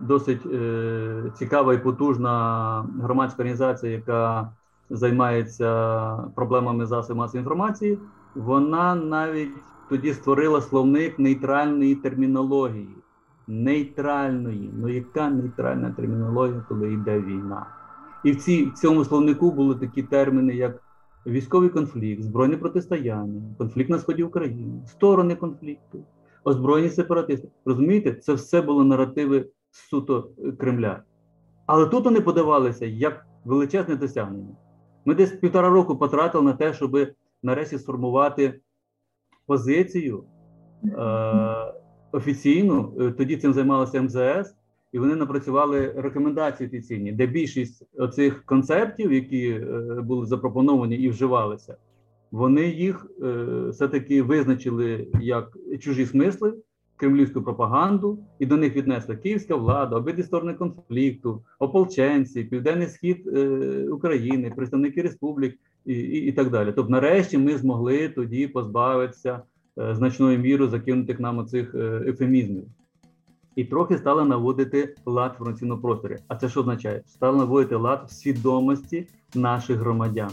досить 0.00 0.46
е, 0.46 1.32
цікава 1.34 1.74
і 1.74 1.82
потужна 1.82 2.86
громадська 3.02 3.42
організація, 3.42 3.92
яка 3.92 4.52
займається 4.90 6.16
проблемами 6.34 6.86
засобів 6.86 7.16
масової 7.16 7.40
інформації, 7.40 7.98
вона 8.34 8.94
навіть 8.94 9.52
тоді 9.88 10.14
створила 10.14 10.60
словник 10.60 11.18
нейтральної 11.18 11.94
термінології. 11.94 13.01
Нейтральної, 13.52 14.70
ну 14.74 14.88
яка 14.88 15.30
нейтральна 15.30 15.90
термінологія, 15.90 16.64
коли 16.68 16.92
йде 16.92 17.20
війна? 17.20 17.66
І 18.24 18.32
в, 18.32 18.36
ці, 18.36 18.66
в 18.66 18.72
цьому 18.72 19.04
словнику 19.04 19.50
були 19.50 19.74
такі 19.74 20.02
терміни, 20.02 20.54
як 20.54 20.82
військовий 21.26 21.68
конфлікт, 21.68 22.22
збройне 22.22 22.56
протистояння, 22.56 23.42
конфлікт 23.58 23.90
на 23.90 23.98
сході 23.98 24.22
України, 24.22 24.82
сторони 24.86 25.36
конфлікту, 25.36 26.04
озброєні 26.44 26.90
сепаратисти. 26.90 27.48
Розумієте, 27.64 28.14
це 28.14 28.32
все 28.32 28.62
було 28.62 28.84
наративи 28.84 29.48
суто 29.70 30.30
Кремля. 30.58 31.02
Але 31.66 31.86
тут 31.86 32.04
вони 32.04 32.20
подавалися 32.20 32.86
як 32.86 33.26
величезне 33.44 33.96
досягнення. 33.96 34.56
Ми 35.04 35.14
десь 35.14 35.32
півтора 35.32 35.68
року 35.68 35.96
потратили 35.96 36.44
на 36.44 36.52
те, 36.52 36.72
щоб 36.72 36.96
нарешті 37.42 37.78
сформувати 37.78 38.60
позицію 39.46 40.24
е, 40.84 41.81
офіційну. 42.12 42.94
Е, 43.00 43.10
тоді 43.10 43.36
цим 43.36 43.52
займалося 43.52 44.02
МЗС 44.02 44.54
і 44.92 44.98
вони 44.98 45.14
напрацювали 45.14 45.92
рекомендації 45.96 46.68
офіційні, 46.68 47.12
де 47.12 47.26
більшість 47.26 47.86
оцих 47.96 48.44
концептів, 48.44 49.12
які 49.12 49.48
е, 49.48 49.64
були 50.02 50.26
запропоновані 50.26 50.96
і 50.96 51.08
вживалися, 51.08 51.76
вони 52.30 52.68
їх 52.68 53.06
е, 53.22 53.46
все-таки 53.70 54.22
визначили 54.22 55.08
як 55.20 55.58
чужі 55.80 56.06
смисли, 56.06 56.54
кремлівську 56.96 57.42
пропаганду, 57.42 58.18
і 58.38 58.46
до 58.46 58.56
них 58.56 58.76
віднесла 58.76 59.16
київська 59.16 59.56
влада, 59.56 59.96
обидві 59.96 60.22
сторони 60.22 60.54
конфлікту, 60.54 61.42
ополченці, 61.58 62.44
південний 62.44 62.86
схід 62.86 63.26
України, 63.90 64.52
представники 64.56 65.02
республік 65.02 65.58
і, 65.86 65.94
і, 65.94 66.26
і 66.26 66.32
так 66.32 66.50
далі. 66.50 66.72
Тобто, 66.76 66.90
нарешті, 66.92 67.38
ми 67.38 67.58
змогли 67.58 68.08
тоді 68.08 68.48
позбавитися 68.48 69.42
значною 69.76 70.38
мірою 70.38 70.70
закинутих 70.70 71.20
нам 71.20 71.46
цих 71.46 71.74
ефемізмів 72.06 72.64
і 73.56 73.64
трохи 73.64 73.98
стали 73.98 74.24
наводити 74.24 74.94
лад 75.06 75.30
в 75.30 75.34
інформаційному 75.34 75.82
просторі. 75.82 76.18
А 76.28 76.36
це 76.36 76.48
що 76.48 76.60
означає? 76.60 77.02
Стали 77.06 77.38
наводити 77.38 77.76
лад 77.76 78.04
в 78.08 78.12
свідомості 78.12 79.06
наших 79.34 79.78
громадян. 79.78 80.30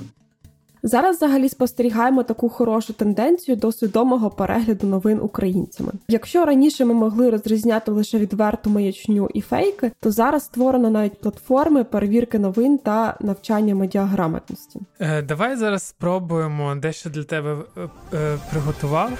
Зараз 0.83 1.15
взагалі 1.15 1.49
спостерігаємо 1.49 2.23
таку 2.23 2.49
хорошу 2.49 2.93
тенденцію 2.93 3.57
до 3.57 3.71
свідомого 3.71 4.29
перегляду 4.29 4.87
новин 4.87 5.19
українцями. 5.21 5.91
Якщо 6.07 6.45
раніше 6.45 6.85
ми 6.85 6.93
могли 6.93 7.29
розрізняти 7.29 7.91
лише 7.91 8.17
відверту 8.17 8.69
маячню 8.69 9.29
і 9.33 9.41
фейки, 9.41 9.91
то 9.99 10.11
зараз 10.11 10.43
створено 10.43 10.89
навіть 10.89 11.21
платформи 11.21 11.83
перевірки 11.83 12.39
новин 12.39 12.77
та 12.77 13.17
навчання 13.21 13.75
медіаграмотності. 13.75 14.79
Е, 14.99 15.21
Давай 15.21 15.55
зараз 15.55 15.83
спробуємо 15.83 16.75
дещо 16.75 17.09
для 17.09 17.23
тебе 17.23 17.57
е, 17.77 17.89
е, 18.13 18.37
приготував. 18.51 19.11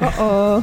О-о. 0.00 0.62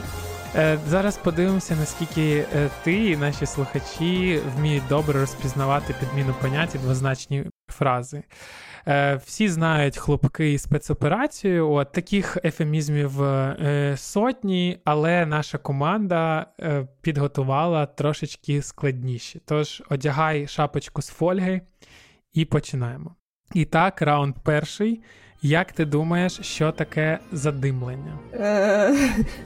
Е, 0.55 0.79
зараз 0.87 1.17
подивимося, 1.17 1.75
наскільки 1.75 2.45
е, 2.55 2.69
ти 2.83 3.11
і 3.11 3.17
наші 3.17 3.45
слухачі 3.45 4.39
вміють 4.55 4.87
добре 4.89 5.19
розпізнавати 5.19 5.95
підміну 5.99 6.35
понять 6.41 6.75
двозначні 6.83 7.45
фрази. 7.67 8.23
Е, 8.87 9.15
всі 9.25 9.49
знають 9.49 9.97
хлопки 9.97 10.53
і 10.53 10.57
спецоперацію. 10.57 11.71
От 11.71 11.91
таких 11.91 12.37
ефемізмів 12.43 13.11
сотні, 13.95 14.79
але 14.85 15.25
наша 15.25 15.57
команда 15.57 16.45
підготувала 17.01 17.85
трошечки 17.85 18.61
складніші. 18.61 19.41
Тож 19.45 19.83
одягай 19.89 20.47
шапочку 20.47 21.01
з 21.01 21.07
фольги 21.07 21.61
і 22.33 22.45
починаємо. 22.45 23.15
І 23.53 23.65
так, 23.65 24.01
раунд 24.01 24.35
перший. 24.43 25.01
Як 25.41 25.71
ти 25.71 25.85
думаєш, 25.85 26.39
що 26.41 26.71
таке 26.71 27.19
задимлення? 27.31 28.19
Е, 28.33 28.95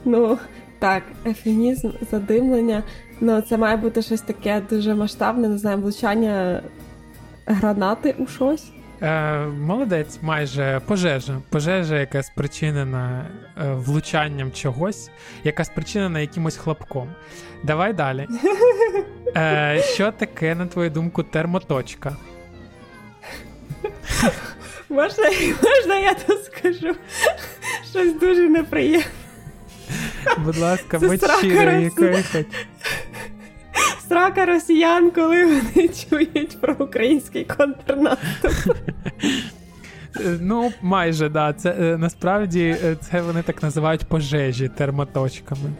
Ну, 0.05 0.39
так, 0.79 1.03
ефемізм, 1.25 1.89
задимлення. 2.11 2.83
Ну, 3.19 3.41
це 3.41 3.57
має 3.57 3.77
бути 3.77 4.01
щось 4.01 4.21
таке 4.21 4.61
дуже 4.69 4.95
масштабне, 4.95 5.47
не 5.47 5.57
знаю, 5.57 5.77
влучання 5.77 6.61
гранати 7.45 8.15
у 8.19 8.27
щось. 8.27 8.71
Е, 9.01 9.45
Молодець, 9.45 10.19
майже 10.21 10.81
пожежа. 10.85 11.41
Пожежа, 11.49 11.99
яка 11.99 12.23
спричинена 12.23 13.25
е, 13.57 13.73
влучанням 13.73 14.51
чогось, 14.51 15.09
яка 15.43 15.63
спричинена 15.63 16.19
якимось 16.19 16.57
хлопком. 16.57 17.09
Давай 17.63 17.93
далі. 17.93 18.27
Е, 19.37 19.81
Що 19.93 20.11
таке, 20.11 20.55
на 20.55 20.65
твою 20.65 20.89
думку, 20.89 21.23
термоточка? 21.23 22.15
Можна, 24.89 25.23
можна 25.63 25.95
я 25.95 26.13
то 26.13 26.37
скажу? 26.37 26.95
Щось 27.91 28.19
дуже 28.19 28.49
неприємне. 28.49 29.05
Будь 30.37 30.57
ласка, 30.57 30.99
будь 30.99 31.31
щиро, 31.39 31.71
якої 31.71 32.23
хоч. 32.31 32.45
Срака 34.07 34.45
росіян, 34.45 35.11
коли 35.11 35.45
вони 35.45 35.87
чують 35.87 36.61
про 36.61 36.75
український 36.79 37.45
контрнаступ. 37.45 38.75
Ну, 40.41 40.71
майже, 40.81 41.29
да. 41.29 41.53
Це 41.53 41.75
е, 41.79 41.97
насправді 41.97 42.77
е, 42.83 42.95
це 42.95 43.21
вони 43.21 43.41
так 43.41 43.63
називають 43.63 44.05
пожежі 44.05 44.67
термоточками. 44.67 45.71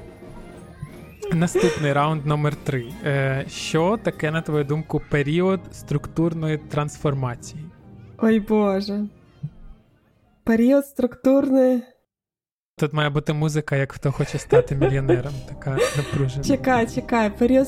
Наступний 1.34 1.94
раунд 1.94 2.26
номер 2.26 2.56
три. 2.56 2.86
Е, 3.06 3.46
що 3.50 4.00
таке, 4.04 4.32
на 4.32 4.42
твою 4.42 4.64
думку, 4.64 5.02
період 5.10 5.60
структурної 5.72 6.58
трансформації? 6.58 7.64
Ой 8.18 8.40
Боже. 8.40 9.06
Період 10.44 10.86
структурної. 10.86 11.82
Тут 12.80 12.94
має 12.94 13.10
бути 13.10 13.34
музика, 13.34 13.76
як 13.76 13.92
хто 13.92 14.12
хоче 14.12 14.38
стати 14.38 14.76
мільйонером. 14.76 15.34
Така 15.50 15.78
напружена. 15.98 16.44
Чекай, 16.44 16.88
чекай, 16.88 17.30
період. 17.30 17.68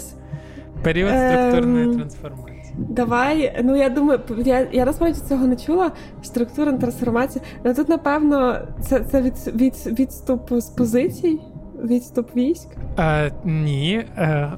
Період 0.84 1.12
структурної 1.12 1.86
ем... 1.86 1.96
трансформації. 1.96 2.76
Давай, 2.78 3.62
ну 3.64 3.76
я 3.76 3.90
думаю, 3.90 4.20
я 4.46 4.68
я 4.72 4.86
насправді 4.86 5.20
цього 5.30 5.48
не 5.48 5.56
чула. 5.56 5.92
Структурна 6.22 6.78
трансформація. 6.78 7.46
Ну 7.64 7.74
тут, 7.74 7.90
напевно, 7.90 8.68
це 8.82 9.00
це 9.00 9.22
від, 9.22 9.34
від, 9.56 10.00
відступ 10.00 10.54
з 10.54 10.66
позицій, 10.66 11.40
відступ 11.84 12.36
військ? 12.36 12.68
Е, 13.00 13.32
Ні, 13.44 14.06
е, 14.18 14.52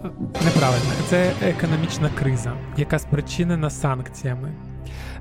неправильно. 0.45 0.91
Це 1.07 1.31
економічна 1.41 2.09
криза, 2.19 2.53
яка 2.77 2.99
спричинена 2.99 3.69
санкціями. 3.69 4.51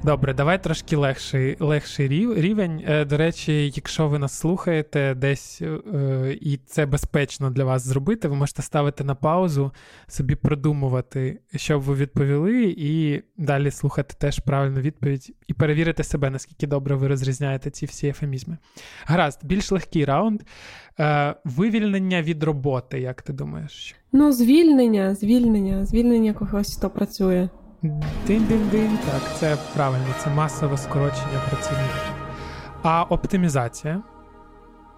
Добре, 0.04 0.34
давай 0.34 0.62
трошки 0.62 0.96
легший 0.96 1.56
легший 1.60 2.08
рівень. 2.34 2.84
Е, 2.88 3.04
до 3.04 3.16
речі, 3.16 3.72
якщо 3.74 4.08
ви 4.08 4.18
нас 4.18 4.38
слухаєте 4.38 5.14
десь 5.14 5.62
е, 5.62 6.38
і 6.40 6.56
це 6.56 6.86
безпечно 6.86 7.50
для 7.50 7.64
вас 7.64 7.86
зробити, 7.86 8.28
ви 8.28 8.36
можете 8.36 8.62
ставити 8.62 9.04
на 9.04 9.14
паузу, 9.14 9.72
собі 10.08 10.34
продумувати, 10.34 11.40
що 11.56 11.78
б 11.78 11.82
ви 11.82 11.94
відповіли, 11.94 12.74
і 12.78 13.22
далі 13.36 13.70
слухати 13.70 14.14
теж 14.18 14.38
правильну 14.38 14.80
відповідь 14.80 15.34
і 15.46 15.54
перевірити 15.54 16.04
себе, 16.04 16.30
наскільки 16.30 16.66
добре 16.66 16.94
ви 16.96 17.08
розрізняєте 17.08 17.70
ці 17.70 17.86
всі 17.86 18.08
ефемізми. 18.08 18.58
Гаразд, 19.06 19.40
більш 19.42 19.72
легкий 19.72 20.04
раунд. 20.04 20.42
Е, 21.00 21.34
вивільнення 21.44 22.22
від 22.22 22.42
роботи, 22.42 23.00
як 23.00 23.22
ти 23.22 23.32
думаєш? 23.32 23.94
Ну, 24.12 24.32
звільнення, 24.32 25.14
звільнення, 25.14 25.84
звільнення 25.84 26.32
когось, 26.32 26.76
хто 26.76 26.90
працює. 26.90 27.48
Дин-дин-дин, 27.82 28.98
так, 29.06 29.36
це 29.36 29.56
правильно, 29.74 30.04
це 30.18 30.30
масове 30.30 30.76
скорочення 30.76 31.40
працівників. 31.50 32.12
А 32.82 33.02
оптимізація? 33.02 34.02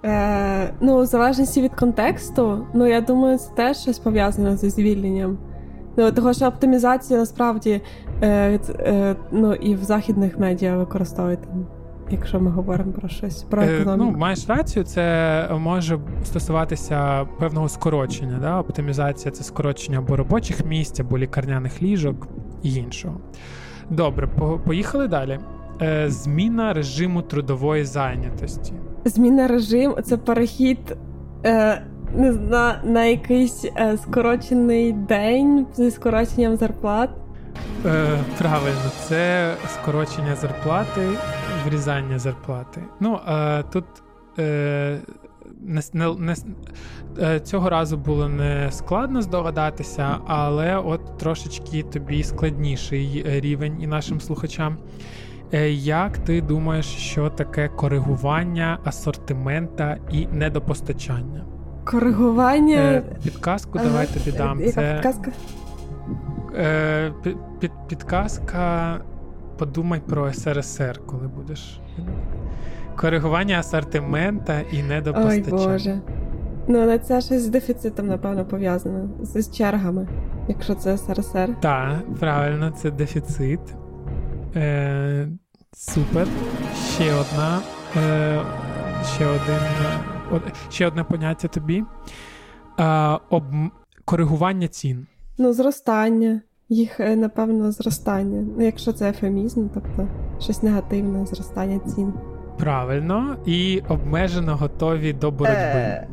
Е, 0.05 0.75
Ну, 0.81 0.99
в 0.99 1.07
залежності 1.07 1.63
від 1.63 1.75
контексту, 1.75 2.67
ну 2.75 2.87
я 2.87 3.01
думаю, 3.01 3.39
це 3.39 3.51
теж 3.55 3.77
щось 3.77 3.99
пов'язане 3.99 4.57
зі 4.57 4.71
звільненням. 4.71 5.39
Ну, 5.97 6.13
Того 6.13 6.33
що 6.33 6.47
оптимізація 6.47 7.19
насправді 7.19 7.81
е, 8.23 8.59
е, 8.69 9.17
ну, 9.31 9.55
і 9.55 9.75
в 9.75 9.85
західних 9.85 10.39
медіа 10.39 10.77
використовують 10.77 11.41
якщо 12.11 12.41
ми 12.41 12.51
говоримо 12.51 12.93
про 12.93 13.09
щось 13.09 13.43
про 13.43 13.63
Е, 13.63 13.85
ну, 13.97 14.11
маєш 14.11 14.49
рацію, 14.49 14.85
це 14.85 15.49
може 15.59 15.99
стосуватися 16.25 17.27
певного 17.39 17.69
скорочення. 17.69 18.39
Да? 18.41 18.59
Оптимізація 18.61 19.33
це 19.33 19.45
скорочення 19.45 19.99
або 19.99 20.17
робочих 20.17 20.65
місць, 20.67 21.01
або 21.01 21.19
лікарняних 21.19 21.83
ліжок 21.83 22.29
і 22.63 22.75
іншого. 22.75 23.21
Добре, 23.91 24.27
поїхали 24.67 25.09
далі. 25.09 25.39
Е, 25.83 26.11
Зміна 26.11 26.73
режиму 26.73 27.23
трудової 27.23 27.85
зайнятості. 27.85 28.73
Зміна 29.05 29.49
режим 29.49 29.95
це 30.05 30.17
перехід 30.17 30.97
е, 31.45 31.83
не 32.15 32.33
знаю, 32.33 32.79
на 32.85 33.05
якийсь 33.05 33.65
е, 33.65 33.99
скорочений 34.03 34.93
день 34.93 35.67
зі 35.75 35.91
скороченням 35.91 36.57
зарплат. 36.57 37.11
Е, 37.87 38.19
правильно, 38.39 38.91
це 39.09 39.55
скорочення 39.69 40.37
зарплати, 40.37 41.09
врізання 41.67 42.19
зарплати. 42.19 42.81
Ну, 43.01 43.19
е, 43.29 43.63
тут 43.73 43.85
е, 44.39 44.99
не, 45.67 45.83
не, 45.93 46.15
не, 46.19 46.35
е, 47.21 47.41
цього 47.41 47.71
разу 47.71 47.97
було 47.97 48.29
не 48.29 48.69
складно 48.73 49.23
здогадатися, 49.23 50.19
але 50.27 50.77
от 50.77 51.19
трошечки 51.19 51.83
тобі 51.83 52.23
складніший 52.25 53.25
е, 53.27 53.41
рівень 53.41 53.83
і 53.83 53.87
нашим 53.87 54.21
слухачам. 54.21 54.77
Е, 55.55 55.71
Як 55.73 56.19
ти 56.19 56.41
думаєш, 56.41 56.87
що 56.87 57.31
таке 57.31 57.69
коригування 57.69 58.79
асортимента 58.85 59.97
і 60.11 60.27
недопостачання? 60.27 61.45
Коригування. 61.85 62.77
Е, 62.77 63.03
Підказку 63.23 63.79
Ага. 63.79 63.89
давай 63.89 64.07
тобі 64.07 64.37
дам. 64.37 64.61
Яка 64.61 64.73
Це 64.73 64.93
підказка? 64.95 65.31
Е, 66.57 67.13
під, 67.23 67.37
під, 67.61 67.71
підказка. 67.89 69.01
Подумай 69.59 70.01
про 70.01 70.33
СРСР, 70.33 71.01
коли 71.07 71.29
будеш. 71.29 71.81
Коригування 72.97 73.59
асортимента 73.59 74.61
і 74.61 74.77
Ой, 74.77 74.83
недопостачання. 74.83 75.51
Боже. 75.67 76.01
Ну, 76.69 76.79
але 76.79 76.99
це 76.99 77.21
щось 77.21 77.43
з 77.43 77.49
дефіцитом, 77.49 78.07
напевно, 78.07 78.45
пов'язано. 78.45 79.09
З, 79.23 79.43
з 79.43 79.57
чергами, 79.57 80.09
якщо 80.49 80.75
це 80.75 80.99
СРСР. 80.99 81.57
Так, 81.61 82.15
правильно, 82.21 82.71
це 82.71 82.91
дефіцит. 82.91 83.61
Е, 84.57 85.29
супер. 85.73 86.27
Ще 86.95 87.15
одна. 87.15 87.59
Е, 87.97 88.41
ще 89.15 89.27
один. 89.27 89.61
од- 90.33 90.53
ще 90.71 90.87
одне 90.87 91.05
поняття 91.05 91.49
тобі. 91.49 91.85
Е, 92.81 93.19
об, 93.31 93.45
коригування 94.05 94.69
цін. 94.69 95.07
Ну, 95.39 95.53
зростання. 95.53 96.41
Їх, 96.69 97.01
е, 97.01 97.17
напевно, 97.17 97.73
зростання. 97.73 98.45
Ну, 98.59 98.65
якщо 98.65 98.93
це 98.93 99.09
ефемізм, 99.11 99.69
тобто 99.75 100.09
щось 100.41 100.63
негативне, 100.63 101.27
зростання 101.27 101.79
цін. 101.79 102.13
Правильно. 102.63 103.37
І 103.47 103.83
обмежено 103.89 104.57
готові 104.57 105.13
до 105.13 105.31
боротьби. 105.31 105.59
Е, 105.59 106.07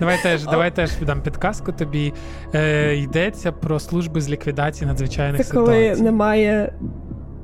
Давай 0.00 0.22
теж, 0.22 0.44
давай 0.44 0.70
теж 0.70 0.90
дам 1.06 1.20
підказку 1.22 1.72
тобі. 1.72 2.12
Е, 2.54 2.96
йдеться 2.96 3.52
про 3.52 3.78
служби 3.78 4.20
з 4.20 4.30
ліквідації 4.30 4.88
надзвичайних 4.88 5.46
Це 5.46 5.54
коли 5.54 5.66
ситуацій. 5.74 6.02
немає 6.02 6.72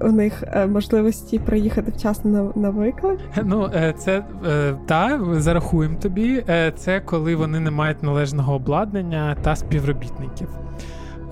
у 0.00 0.12
них 0.12 0.44
е, 0.46 0.66
можливості 0.66 1.38
приїхати 1.38 1.90
вчасно 1.96 2.30
на, 2.30 2.62
на 2.62 2.70
виклик. 2.70 3.18
Ну, 3.44 3.70
е, 3.74 3.94
це 3.98 4.22
е, 4.48 4.74
та 4.86 5.20
зарахуємо 5.32 5.96
тобі. 5.96 6.44
Е, 6.48 6.72
це 6.76 7.00
коли 7.00 7.36
вони 7.36 7.60
не 7.60 7.70
мають 7.70 8.02
належного 8.02 8.54
обладнання 8.54 9.36
та 9.42 9.56
співробітників. 9.56 10.48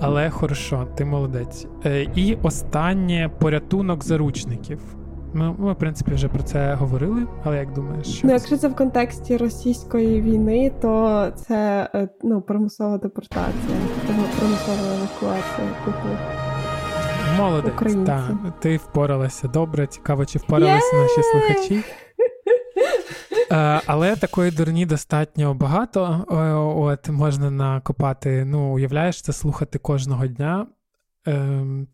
Але 0.01 0.29
хорошо, 0.29 0.87
ти 0.95 1.05
молодець. 1.05 1.67
Е, 1.85 2.07
і 2.15 2.37
останнє 2.43 3.29
порятунок 3.39 4.03
заручників. 4.03 4.79
Ми, 5.33 5.55
ми, 5.57 5.73
в 5.73 5.75
принципі, 5.75 6.11
вже 6.11 6.27
про 6.27 6.43
це 6.43 6.73
говорили, 6.73 7.27
але 7.43 7.57
як 7.57 7.73
думаєш, 7.73 8.07
що 8.07 8.27
Ну, 8.27 8.33
якщо 8.33 8.57
це 8.57 8.67
в 8.67 8.75
контексті 8.75 9.37
російської 9.37 10.21
війни, 10.21 10.71
то 10.81 11.31
це 11.35 11.89
е, 11.95 12.09
ну, 12.23 12.41
примусова 12.41 12.97
депортація, 12.97 13.77
примусова 14.39 14.95
евакуація. 14.97 15.67
Типу. 15.85 16.07
молодець, 17.37 17.73
українці. 17.73 18.05
так, 18.05 18.31
ти 18.59 18.77
впоралася 18.77 19.47
добре. 19.47 19.87
Цікаво, 19.87 20.25
чи 20.25 20.39
впоралися 20.39 20.95
наші 20.95 21.21
слухачі. 21.31 21.83
Е, 23.51 23.81
але 23.85 24.15
такої 24.15 24.51
дурні 24.51 24.85
достатньо 24.85 25.53
багато. 25.53 26.25
Е, 26.31 26.35
От 26.81 27.09
можна 27.09 27.51
накопати. 27.51 28.45
Ну, 28.45 28.73
уявляєш, 28.73 29.21
це 29.21 29.33
слухати 29.33 29.79
кожного 29.79 30.27
дня 30.27 30.67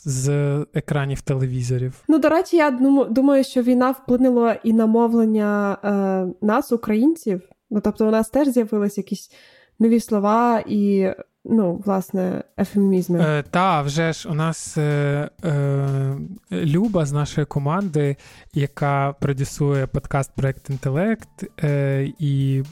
з 0.05 0.29
екранів 0.73 1.21
телевізорів. 1.21 2.03
Ну, 2.07 2.19
до 2.19 2.29
речі, 2.29 2.57
я 2.57 2.71
думаю, 3.09 3.43
що 3.43 3.61
війна 3.61 3.91
вплинула 3.91 4.53
і 4.53 4.73
на 4.73 4.85
мовлення 4.85 5.77
е, 5.83 6.45
нас, 6.45 6.71
українців. 6.71 7.41
Ну, 7.69 7.81
тобто, 7.81 8.07
у 8.07 8.11
нас 8.11 8.29
теж 8.29 8.47
з'явились 8.47 8.97
якісь 8.97 9.31
нові 9.79 9.99
слова 9.99 10.63
і, 10.67 11.09
ну, 11.45 11.83
власне, 11.85 12.43
ефемізми. 12.57 13.19
Е, 13.19 13.43
та 13.51 13.81
вже 13.81 14.13
ж 14.13 14.29
у 14.29 14.33
нас 14.33 14.77
е, 14.77 15.29
е, 15.45 16.17
Люба 16.51 17.05
з 17.05 17.11
нашої 17.11 17.45
команди, 17.45 18.15
яка 18.53 19.15
продюсує 19.19 19.87
подкаст 19.87 20.31
Проект 20.35 20.69
Інтелект 20.69 21.63
е, 21.63 22.07
і 22.19 22.63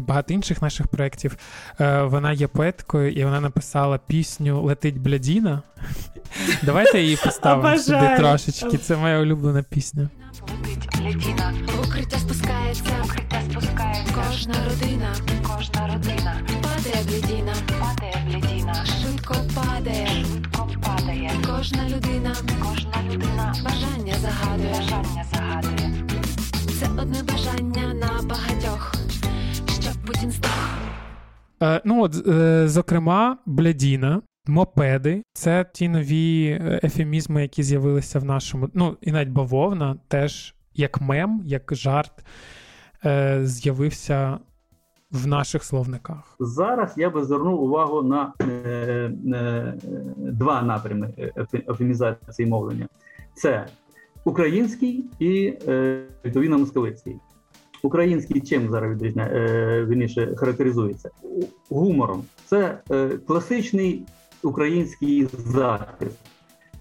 багато 0.00 0.34
інших 0.34 0.62
наших 0.62 0.86
проєктів. 0.86 1.36
Е, 1.80 2.02
вона 2.02 2.32
є 2.32 2.46
поеткою, 2.46 3.12
і 3.12 3.24
вона 3.24 3.40
написала 3.40 3.98
пісню 4.06 4.62
Летить 4.62 4.98
блядіна. 4.98 5.62
Давайте 6.62 7.02
її 7.02 7.16
поставимо 7.24 7.78
сюди 7.78 8.16
трошечки. 8.16 8.78
Це 8.78 8.96
моя 8.96 9.18
улюблена 9.18 9.62
пісня. 9.62 10.08
Летіна, 11.04 11.54
укриття 11.84 12.18
спускається, 12.18 12.92
укриття 13.04 13.40
спускається. 13.50 14.14
Кожна 14.14 14.54
родина, 14.68 15.14
кожна 15.42 15.86
родина. 15.86 16.34
Падає 16.62 17.04
блідіна, 17.06 17.54
падає 17.80 18.26
блідіна. 18.26 18.74
Швидко 18.84 19.34
падає, 19.54 20.06
швидко 20.06 20.68
падає. 20.82 21.30
Кожна 21.46 21.88
людина, 21.88 22.34
кожна 22.62 23.02
людина. 23.10 23.54
Бажання 23.64 24.14
загадує, 24.22 24.70
бажання 24.70 25.24
загадує. 25.34 26.04
Це 26.80 26.88
одне 27.02 27.22
бажання 27.22 27.94
на 27.94 28.22
багатьох, 28.22 28.94
став. 30.16 30.78
Е, 31.62 31.80
ну, 31.84 32.02
от, 32.02 32.26
е, 32.26 32.68
зокрема, 32.68 33.38
блядіна, 33.46 34.22
мопеди 34.46 35.22
це 35.32 35.66
ті 35.72 35.88
нові 35.88 36.46
е, 36.46 36.80
ефемізми, 36.82 37.42
які 37.42 37.62
з'явилися 37.62 38.18
в 38.18 38.24
нашому. 38.24 38.68
Ну, 38.74 38.96
і 39.00 39.12
навіть 39.12 39.28
бавовна 39.28 39.96
теж 40.08 40.54
як 40.74 41.00
мем, 41.00 41.40
як 41.44 41.74
жарт 41.74 42.12
е, 43.04 43.40
з'явився 43.46 44.38
в 45.10 45.26
наших 45.26 45.64
словниках. 45.64 46.36
Зараз 46.40 46.94
я 46.96 47.10
би 47.10 47.24
звернув 47.24 47.62
увагу 47.62 48.02
на 48.02 48.32
е, 48.40 48.46
е, 49.34 49.74
два 50.16 50.62
напрями 50.62 51.14
ефе- 51.18 51.72
ефемізації 51.72 52.48
мовлення: 52.48 52.88
це 53.34 53.66
український 54.24 55.04
і 55.18 55.54
е, 55.68 56.02
відповідно 56.24 56.58
московицький. 56.58 57.16
Український 57.82 58.40
чим 58.40 58.70
зараз 58.70 58.92
відрізняє 58.92 59.30
е, 59.34 59.84
вірніше 59.84 60.34
характеризується 60.36 61.10
гумором. 61.70 62.24
Це 62.46 62.78
е, 62.90 63.08
класичний 63.08 64.02
український 64.42 65.28
захист. 65.32 66.18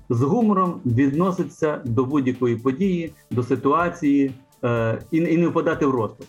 З 0.09 0.21
гумором 0.21 0.81
відноситься 0.85 1.81
до 1.85 2.05
будь-якої 2.05 2.55
події, 2.55 3.13
до 3.31 3.43
ситуації 3.43 4.31
е, 4.63 5.01
і, 5.11 5.37
не 5.37 5.47
впадати 5.47 5.85
в 5.85 5.91
розпач. 5.91 6.27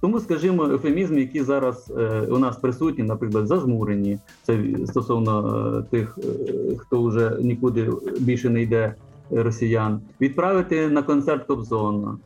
Тому, 0.00 0.20
скажімо, 0.20 0.72
ефемізми, 0.74 1.20
які 1.20 1.42
зараз 1.42 1.92
у 2.30 2.38
нас 2.38 2.56
присутні, 2.56 3.04
наприклад, 3.04 3.46
зажмурені, 3.46 4.18
це 4.42 4.64
стосовно 4.86 5.82
тих, 5.90 6.18
хто 6.78 7.02
вже 7.02 7.38
нікуди 7.40 7.90
більше 8.20 8.50
не 8.50 8.62
йде 8.62 8.94
росіян, 9.30 10.00
відправити 10.20 10.88
на 10.88 11.02
концерт 11.02 11.46
Кобзона, 11.46 12.16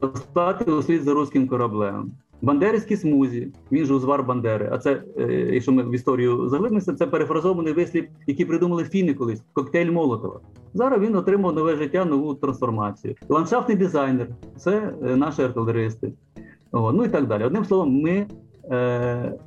послати 0.00 0.72
услід 0.72 1.02
за 1.02 1.14
руським 1.14 1.48
кораблем. 1.48 2.12
Бандерівські 2.42 2.96
смузі, 2.96 3.52
він 3.72 3.86
же 3.86 3.94
узвар 3.94 4.22
Бандери. 4.22 4.68
А 4.72 4.78
це, 4.78 5.02
е, 5.18 5.32
якщо 5.32 5.72
ми 5.72 5.82
в 5.82 5.94
історію 5.94 6.48
заглибимося, 6.48 6.92
це 6.92 7.06
перефразований 7.06 7.72
вислів, 7.72 8.08
який 8.26 8.46
придумали 8.46 8.84
фіни 8.84 9.14
колись 9.14 9.42
коктейль 9.52 9.90
Молотова. 9.90 10.40
Зараз 10.74 11.00
він 11.00 11.16
отримав 11.16 11.54
нове 11.54 11.76
життя, 11.76 12.04
нову 12.04 12.34
трансформацію. 12.34 13.14
Ландшафтний 13.28 13.76
дизайнер 13.76 14.28
це 14.56 14.94
е, 15.04 15.16
наші 15.16 15.42
артилеристи. 15.42 16.12
О, 16.72 16.92
ну 16.92 17.04
і 17.04 17.08
так 17.08 17.26
далі. 17.26 17.44
Одним 17.44 17.64
словом, 17.64 18.00
ми 18.00 18.26
е, 18.70 18.76
е, 18.76 19.38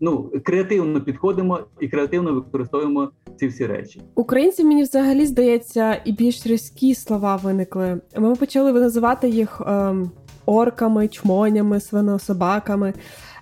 ну, 0.00 0.30
креативно 0.44 1.00
підходимо 1.00 1.60
і 1.80 1.88
креативно 1.88 2.34
використовуємо 2.34 3.10
ці 3.36 3.46
всі 3.46 3.66
речі. 3.66 4.02
Українців 4.14 4.66
мені 4.66 4.82
взагалі 4.82 5.26
здається, 5.26 6.02
і 6.04 6.12
більш 6.12 6.46
різкі 6.46 6.94
слова 6.94 7.36
виникли. 7.36 8.00
Ми 8.16 8.34
почали 8.34 8.72
називати 8.72 9.28
їх 9.28 9.62
ем, 9.66 10.10
орками, 10.46 11.08
чмонями, 11.08 11.80
свинособаками. 11.80 12.94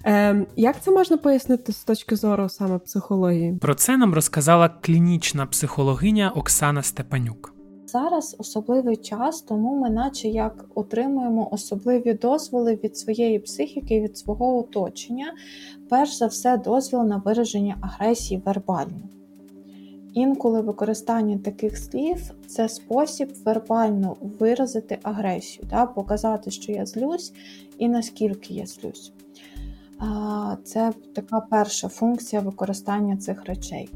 Ем, 0.05 0.47
як 0.57 0.81
це 0.83 0.91
можна 0.91 1.17
пояснити 1.17 1.73
з 1.73 1.85
точки 1.85 2.17
зору 2.17 2.49
саме 2.49 2.79
психології? 2.79 3.59
Про 3.61 3.75
це 3.75 3.97
нам 3.97 4.15
розказала 4.15 4.69
клінічна 4.69 5.47
психологиня 5.47 6.33
Оксана 6.35 6.83
Степанюк. 6.83 7.54
Зараз 7.95 8.37
особливий 8.39 8.97
час, 8.97 9.43
тому 9.43 9.77
ми, 9.77 9.91
наче 9.91 10.29
як 10.29 10.65
отримуємо 10.75 11.49
особливі 11.51 12.15
дозволи 12.15 12.79
від 12.85 12.97
своєї 12.97 13.39
психіки, 13.39 14.01
від 14.01 14.19
свого 14.19 14.59
оточення. 14.59 15.33
Перш 15.89 16.17
за 16.17 16.27
все, 16.27 16.57
дозвіл 16.57 17.03
на 17.03 17.17
вираження 17.17 17.77
агресії 17.81 18.43
вербально. 18.45 19.01
Інколи 20.15 20.61
використання 20.61 21.39
таких 21.39 21.79
слів 21.79 22.31
це 22.47 22.69
спосіб 22.69 23.33
вербально 23.45 24.17
виразити 24.39 24.99
агресію, 25.03 25.67
да, 25.71 25.87
показати, 25.87 26.51
що 26.51 26.73
я 26.73 26.87
злюсь 26.87 27.33
і 27.79 27.89
наскільки 27.89 28.55
я 28.55 28.67
злюсь. 28.67 29.13
Це 30.65 30.93
така 31.15 31.41
перша 31.41 31.89
функція 31.89 32.43
використання 32.43 33.17
цих 33.17 33.45
речей. 33.45 33.89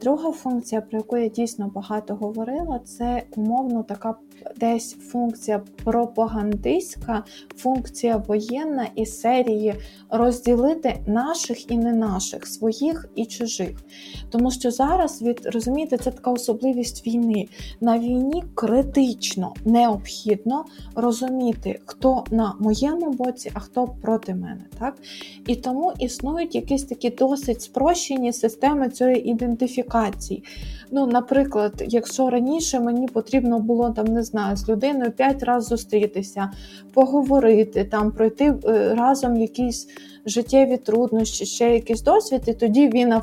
Друга 0.00 0.32
функція, 0.32 0.80
про 0.80 0.98
яку 0.98 1.16
я 1.16 1.28
дійсно 1.28 1.68
багато 1.68 2.14
говорила, 2.14 2.78
це 2.78 3.22
умовно 3.36 3.82
така 3.82 4.14
десь 4.56 4.94
функція 4.94 5.62
пропагандистська, 5.84 7.24
функція 7.56 8.16
воєнна 8.16 8.86
із 8.94 9.20
серії 9.20 9.74
розділити 10.10 10.96
наших 11.06 11.70
і 11.70 11.76
не 11.76 11.92
наших, 11.92 12.46
своїх 12.46 13.08
і 13.14 13.26
чужих. 13.26 13.82
Тому 14.30 14.50
що 14.50 14.70
зараз 14.70 15.22
від 15.22 15.46
розумієте, 15.46 15.98
це 15.98 16.10
така 16.10 16.30
особливість 16.30 17.06
війни. 17.06 17.48
На 17.80 17.98
війні 17.98 18.44
критично 18.54 19.54
необхідно 19.64 20.64
розуміти, 20.94 21.80
хто 21.84 22.24
на 22.30 22.54
моєму 22.60 23.10
боці, 23.10 23.50
а 23.54 23.60
хто 23.60 23.88
проти 24.02 24.34
мене. 24.34 24.64
Так? 24.78 24.98
І 25.46 25.56
тому 25.56 25.92
існують 25.98 26.54
якісь 26.54 26.84
такі 26.84 27.10
досить 27.10 27.62
спрощені 27.62 28.32
системи 28.32 28.88
цієї 28.88 29.30
ідентифікації. 29.30 30.44
Ну, 30.92 31.06
Наприклад, 31.06 31.84
якщо 31.86 32.30
раніше 32.30 32.80
мені 32.80 33.08
потрібно 33.08 33.60
було 33.60 33.90
там, 33.90 34.06
не 34.06 34.22
знаю, 34.22 34.56
з 34.56 34.68
людиною 34.68 35.10
п'ять 35.10 35.42
разів 35.42 35.68
зустрітися, 35.68 36.50
поговорити, 36.92 37.84
там, 37.84 38.12
пройти 38.12 38.54
е, 38.64 38.94
разом 38.94 39.36
якісь 39.36 39.88
життєві 40.26 40.76
труднощі, 40.76 41.46
ще 41.46 41.74
якийсь 41.74 42.02
досвід, 42.02 42.42
і 42.46 42.54
тоді 42.54 42.88
він 42.88 43.14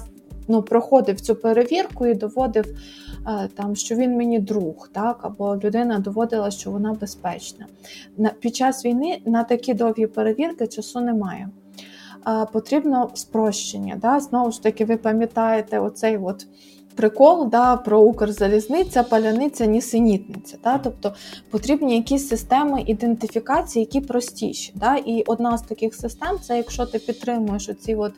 ну, 0.47 0.63
проходив 0.63 1.21
цю 1.21 1.35
перевірку 1.35 2.07
і 2.07 2.13
доводив, 2.13 2.65
е, 3.27 3.49
там, 3.55 3.75
що 3.75 3.95
він 3.95 4.17
мені 4.17 4.39
друг, 4.39 4.89
так, 4.91 5.19
або 5.21 5.55
людина 5.63 5.99
доводила, 5.99 6.51
що 6.51 6.71
вона 6.71 6.93
безпечна. 6.93 7.65
Під 8.39 8.55
час 8.55 8.85
війни 8.85 9.21
на 9.25 9.43
такі 9.43 9.73
довгі 9.73 10.07
перевірки 10.07 10.67
часу 10.67 11.01
немає. 11.01 11.49
Потрібно 12.53 13.09
спрощення. 13.13 13.95
Да? 14.01 14.19
Знову 14.19 14.51
ж 14.51 14.63
таки, 14.63 14.85
ви 14.85 14.97
пам'ятаєте 14.97 15.79
оцей 15.79 16.17
от 16.17 16.47
прикол 16.97 17.49
да, 17.49 17.77
про 17.77 17.99
Укрзалізниця, 17.99 19.03
паляниця, 19.03 19.65
нісенітниця. 19.65 20.57
Да? 20.63 20.77
Тобто 20.77 21.13
потрібні 21.49 21.95
якісь 21.95 22.27
системи 22.27 22.83
ідентифікації, 22.87 23.85
які 23.85 24.07
простіші. 24.07 24.73
Да? 24.75 24.95
І 24.95 25.23
одна 25.27 25.57
з 25.57 25.61
таких 25.61 25.95
систем 25.95 26.37
це 26.41 26.57
якщо 26.57 26.85
ти 26.85 26.99
підтримуєш 26.99 27.69
оці 27.69 27.95
от 27.95 28.13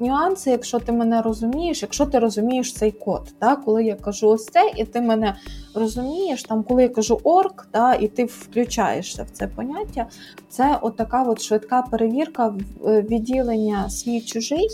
нюанси, 0.00 0.50
якщо 0.50 0.78
ти 0.78 0.92
мене 0.92 1.22
розумієш, 1.22 1.82
якщо 1.82 2.06
ти 2.06 2.18
розумієш 2.18 2.72
цей 2.72 2.90
код. 2.90 3.34
Да? 3.40 3.56
Коли 3.56 3.84
я 3.84 3.94
кажу 3.94 4.28
ось 4.28 4.46
це, 4.46 4.72
і 4.76 4.84
ти 4.84 5.00
мене 5.00 5.36
розумієш, 5.74 6.42
там, 6.42 6.62
коли 6.62 6.82
я 6.82 6.88
кажу 6.88 7.20
орк, 7.24 7.68
да, 7.72 7.94
і 7.94 8.08
ти 8.08 8.24
включаєшся 8.24 9.22
в 9.22 9.30
це 9.30 9.46
поняття, 9.46 10.06
це 10.48 10.78
от 10.82 10.96
така 10.96 11.22
от 11.22 11.42
швидка 11.42 11.82
перевірка 11.90 12.54
е, 12.86 13.02
відділення 13.02 13.90
свій 13.90 14.20
чужий. 14.20 14.68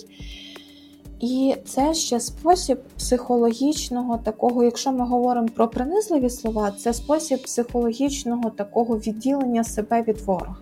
І 1.21 1.57
це 1.65 1.95
ще 1.95 2.21
спосіб 2.21 2.83
психологічного 2.97 4.19
такого, 4.19 4.65
якщо 4.65 4.93
ми 4.93 5.07
говоримо 5.07 5.49
про 5.49 5.69
принизливі 5.69 6.31
слова, 6.31 6.71
це 6.71 6.95
спосіб 6.95 7.43
психологічного 7.43 8.51
такого 8.51 8.99
відділення 8.99 9.65
себе 9.65 10.03
від 10.03 10.21
ворога, 10.21 10.57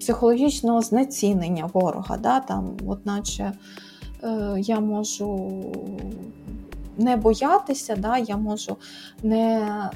психологічного 0.00 0.80
знецінення 0.80 1.70
ворога. 1.72 2.16
Да? 2.16 2.40
Там, 2.40 2.76
от 2.86 3.06
наче 3.06 3.52
е, 4.22 4.56
я 4.58 4.80
можу 4.80 5.50
не 6.98 7.16
боятися, 7.16 7.96
да, 7.96 8.18
я 8.18 8.36
можу 8.36 8.76
не 9.22 9.58
е, 9.58 9.90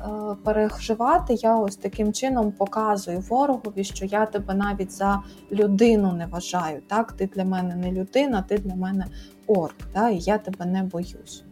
переживати. 0.44 1.34
Я 1.34 1.56
ось 1.56 1.76
таким 1.76 2.12
чином 2.12 2.52
показую 2.52 3.20
ворогові, 3.20 3.84
що 3.84 4.04
я 4.04 4.26
тебе 4.26 4.54
навіть 4.54 4.92
за 4.92 5.22
людину 5.52 6.12
не 6.12 6.26
вважаю. 6.26 6.82
Так, 6.86 7.12
Ти 7.12 7.30
для 7.34 7.44
мене 7.44 7.76
не 7.76 7.92
людина, 7.92 8.44
ти 8.48 8.58
для 8.58 8.74
мене 8.74 9.06
орк, 9.48 9.76
да, 9.94 10.08
і 10.08 10.18
я 10.18 10.38
тебе 10.38 10.66
не 10.66 10.82
боюсь. 10.82 11.44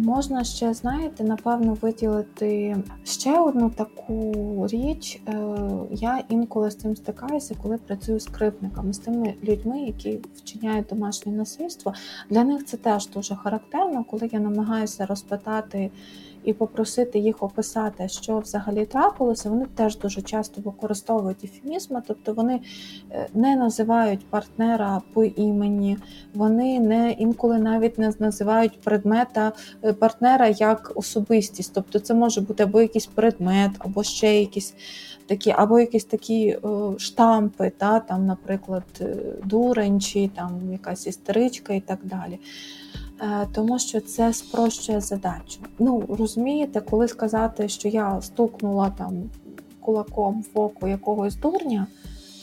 Можна 0.00 0.44
ще, 0.44 0.74
знаєте, 0.74 1.24
напевно, 1.24 1.74
виділити 1.74 2.76
ще 3.04 3.40
одну 3.40 3.70
таку 3.70 4.66
річ. 4.70 5.20
Е, 5.28 5.34
я 5.90 6.24
інколи 6.28 6.70
з 6.70 6.76
цим 6.76 6.96
стикаюся, 6.96 7.54
коли 7.62 7.76
працюю 7.76 8.20
з 8.20 8.26
кривдниками, 8.26 8.92
з 8.92 8.98
тими 8.98 9.34
людьми, 9.44 9.80
які 9.80 10.20
вчиняють 10.36 10.86
домашнє 10.86 11.32
насильство. 11.32 11.94
Для 12.30 12.44
них 12.44 12.64
це 12.64 12.76
теж 12.76 13.08
дуже 13.08 13.36
характерно, 13.36 14.04
коли 14.04 14.28
я 14.32 14.40
намагаюся 14.40 15.06
розпитати 15.06 15.90
і 16.48 16.52
попросити 16.52 17.18
їх 17.18 17.42
описати, 17.42 18.08
що 18.08 18.38
взагалі 18.38 18.84
трапилося, 18.84 19.50
вони 19.50 19.66
теж 19.74 19.98
дуже 19.98 20.22
часто 20.22 20.60
використовують 20.60 21.44
ефемізми, 21.44 22.02
тобто 22.06 22.32
вони 22.32 22.60
е, 23.10 23.28
не 23.34 23.56
називають 23.56 24.26
партнера 24.30 25.02
по 25.12 25.24
імені, 25.24 25.98
вони 26.34 26.80
не 26.80 27.10
інколи 27.10 27.58
навіть 27.58 27.98
не 27.98 28.12
називають 28.18 28.80
предмета 28.80 29.52
е, 29.84 29.92
партнера 29.92 30.48
як 30.48 30.92
особистість. 30.94 31.72
Тобто 31.74 31.98
це 31.98 32.14
може 32.14 32.40
бути 32.40 32.62
або 32.62 32.80
якийсь 32.80 33.06
предмет, 33.06 33.70
або 33.78 34.02
ще 34.02 34.40
якісь 34.40 34.74
такі, 35.26 35.50
або 35.50 35.80
якісь 35.80 36.04
такі 36.04 36.46
е, 36.48 36.58
штампи, 36.98 37.72
та, 37.78 38.00
там, 38.00 38.26
наприклад, 38.26 38.84
дурень 39.44 40.00
чи 40.00 40.30
там 40.36 40.72
якась 40.72 41.06
істеричка 41.06 41.74
і 41.74 41.80
так 41.80 41.98
далі. 42.02 42.38
Е, 43.20 43.46
тому 43.52 43.78
що 43.78 44.00
це 44.00 44.32
спрощує 44.32 45.00
задачу. 45.00 45.60
Ну, 45.78 46.04
розумієте, 46.08 46.80
коли 46.80 47.08
сказати, 47.08 47.68
що 47.68 47.88
я 47.88 48.22
стукнула 48.22 48.90
там 48.98 49.30
кулаком 49.80 50.44
в 50.54 50.60
око 50.60 50.88
якогось 50.88 51.36
дурня, 51.36 51.86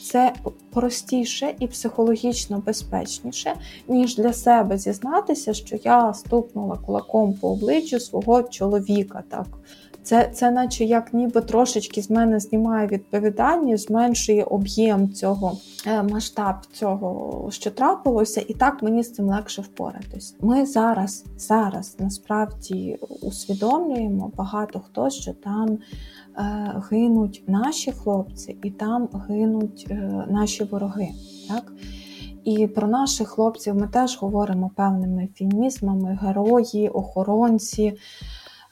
це 0.03 0.33
простіше 0.73 1.55
і 1.59 1.67
психологічно 1.67 2.63
безпечніше, 2.65 3.53
ніж 3.87 4.17
для 4.17 4.33
себе 4.33 4.77
зізнатися, 4.77 5.53
що 5.53 5.77
я 5.83 6.13
стукнула 6.13 6.77
кулаком 6.85 7.33
по 7.33 7.49
обличчю 7.49 7.99
свого 7.99 8.43
чоловіка. 8.43 9.23
так. 9.29 9.47
Це, 10.05 10.29
це 10.33 10.51
наче 10.51 10.85
як 10.85 11.13
ніби 11.13 11.41
трошечки 11.41 12.01
з 12.01 12.09
мене 12.09 12.39
знімає 12.39 12.87
відповідальність, 12.87 13.87
зменшує 13.87 14.43
об'єм 14.43 15.13
цього 15.13 15.57
е, 15.87 16.03
масштаб 16.03 16.55
цього, 16.73 17.49
що 17.51 17.71
трапилося, 17.71 18.45
і 18.47 18.53
так 18.53 18.83
мені 18.83 19.03
з 19.03 19.13
цим 19.13 19.25
легше 19.25 19.61
впоратись. 19.61 20.35
Ми 20.41 20.65
зараз, 20.65 21.25
зараз 21.37 21.95
насправді 21.99 22.99
усвідомлюємо 23.21 24.31
багато 24.35 24.79
хто, 24.79 25.09
що 25.09 25.33
там 25.33 25.77
е, 26.37 26.81
гинуть 26.91 27.43
наші 27.47 27.91
хлопці, 27.91 28.57
і 28.63 28.71
там 28.71 29.09
гинуть 29.29 29.87
е, 29.89 30.25
наші 30.29 30.63
вороги. 30.63 31.07
Так? 31.49 31.73
І 32.43 32.67
про 32.67 32.87
наших 32.87 33.27
хлопців 33.27 33.75
ми 33.75 33.87
теж 33.87 34.17
говоримо 34.17 34.71
певними 34.75 35.29
фінізмами, 35.35 36.19
герої, 36.21 36.89
охоронці. 36.89 37.93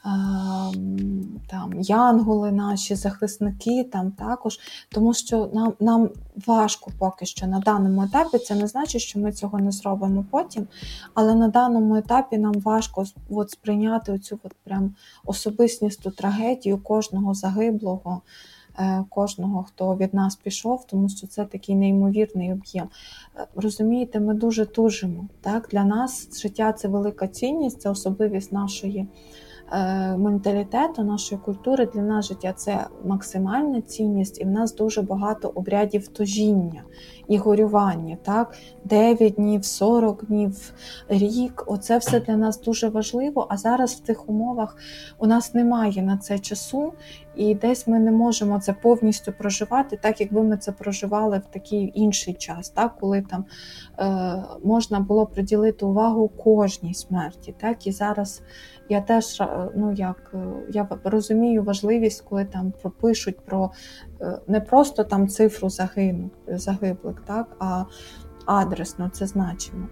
Ем, 0.06 1.40
там 1.50 1.80
янголи, 1.80 2.52
наші 2.52 2.94
захисники 2.94 3.84
там 3.84 4.10
також, 4.10 4.60
тому 4.88 5.14
що 5.14 5.50
нам 5.52 5.72
нам 5.80 6.10
важко 6.46 6.90
поки 6.98 7.26
що 7.26 7.46
на 7.46 7.58
даному 7.58 8.02
етапі. 8.02 8.38
Це 8.38 8.54
не 8.54 8.66
значить, 8.66 9.02
що 9.02 9.18
ми 9.18 9.32
цього 9.32 9.58
не 9.58 9.72
зробимо 9.72 10.24
потім. 10.30 10.66
Але 11.14 11.34
на 11.34 11.48
даному 11.48 11.96
етапі 11.96 12.38
нам 12.38 12.52
важко 12.52 13.04
от 13.30 13.50
сприйняти 13.50 14.18
цю 14.18 14.38
от 14.42 14.52
прям 14.64 14.94
особистісту 15.24 16.10
трагедію 16.10 16.78
кожного 16.78 17.34
загиблого. 17.34 18.22
Е, 18.78 19.04
кожного, 19.08 19.62
хто 19.62 19.96
від 19.96 20.14
нас 20.14 20.36
пішов, 20.36 20.86
тому 20.86 21.08
що 21.08 21.26
це 21.26 21.44
такий 21.44 21.74
неймовірний 21.74 22.52
об'єм. 22.52 22.88
Е, 23.36 23.46
розумієте, 23.54 24.20
ми 24.20 24.34
дуже 24.34 24.66
тужимо. 24.66 25.28
Так? 25.40 25.68
Для 25.72 25.84
нас 25.84 26.40
життя 26.42 26.72
це 26.72 26.88
велика 26.88 27.28
цінність, 27.28 27.80
це 27.80 27.90
особливість 27.90 28.52
нашої 28.52 29.06
менталітету, 30.16 31.04
нашої 31.04 31.40
культури 31.40 31.88
для 31.94 32.02
нас 32.02 32.28
життя 32.28 32.52
це 32.56 32.86
максимальна 33.04 33.80
цінність, 33.80 34.40
і 34.40 34.44
в 34.44 34.50
нас 34.50 34.74
дуже 34.74 35.02
багато 35.02 35.52
обрядів 35.54 36.08
тожіння 36.08 36.82
і 37.28 37.38
горювання. 37.38 38.16
Так? 38.22 38.56
9 38.84 39.34
днів, 39.34 39.64
40 39.64 40.24
днів, 40.24 40.72
рік. 41.08 41.64
Оце 41.66 41.98
все 41.98 42.20
для 42.20 42.36
нас 42.36 42.60
дуже 42.60 42.88
важливо. 42.88 43.46
А 43.50 43.56
зараз 43.56 43.94
в 43.94 44.00
тих 44.00 44.28
умовах 44.28 44.76
у 45.18 45.26
нас 45.26 45.54
немає 45.54 46.02
на 46.02 46.18
це 46.18 46.38
часу. 46.38 46.92
І 47.36 47.54
десь 47.54 47.86
ми 47.86 47.98
не 47.98 48.10
можемо 48.10 48.60
це 48.60 48.72
повністю 48.72 49.32
проживати, 49.32 49.98
так 50.02 50.20
якби 50.20 50.42
ми 50.42 50.56
це 50.56 50.72
проживали 50.72 51.38
в 51.38 51.52
такий 51.52 51.92
інший 51.94 52.34
час, 52.34 52.68
так 52.68 52.96
коли 53.00 53.22
там 53.22 53.44
е, 53.98 54.44
можна 54.64 55.00
було 55.00 55.26
приділити 55.26 55.86
увагу 55.86 56.28
кожній 56.28 56.94
смерті. 56.94 57.54
Так 57.60 57.86
і 57.86 57.92
зараз 57.92 58.42
я 58.88 59.00
теж 59.00 59.40
е, 59.40 59.68
ну 59.76 59.92
як 59.92 60.30
е, 60.34 60.38
я 60.70 60.88
розумію 61.04 61.62
важливість, 61.62 62.24
коли 62.28 62.44
там 62.44 62.72
пропишуть 62.82 63.40
про 63.40 63.70
е, 64.20 64.38
не 64.46 64.60
просто 64.60 65.04
там 65.04 65.28
цифру 65.28 65.70
загину, 65.70 66.30
загиблих, 66.48 67.22
так 67.26 67.56
а 67.58 67.84
адресно 68.46 69.08
це 69.08 69.26
значимо. 69.26 69.86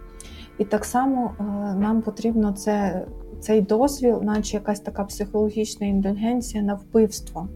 І 0.58 0.64
так 0.64 0.84
само 0.84 1.34
нам 1.78 2.02
потрібно 2.02 2.52
це, 2.52 3.06
цей 3.42 3.60
дозвіл, 3.60 4.20
наче 4.22 4.56
якась 4.56 4.80
така 4.80 5.04
психологічна 5.04 5.86
індульгенція 5.86 6.62
на 6.62 6.74
вбивство. 6.74 7.48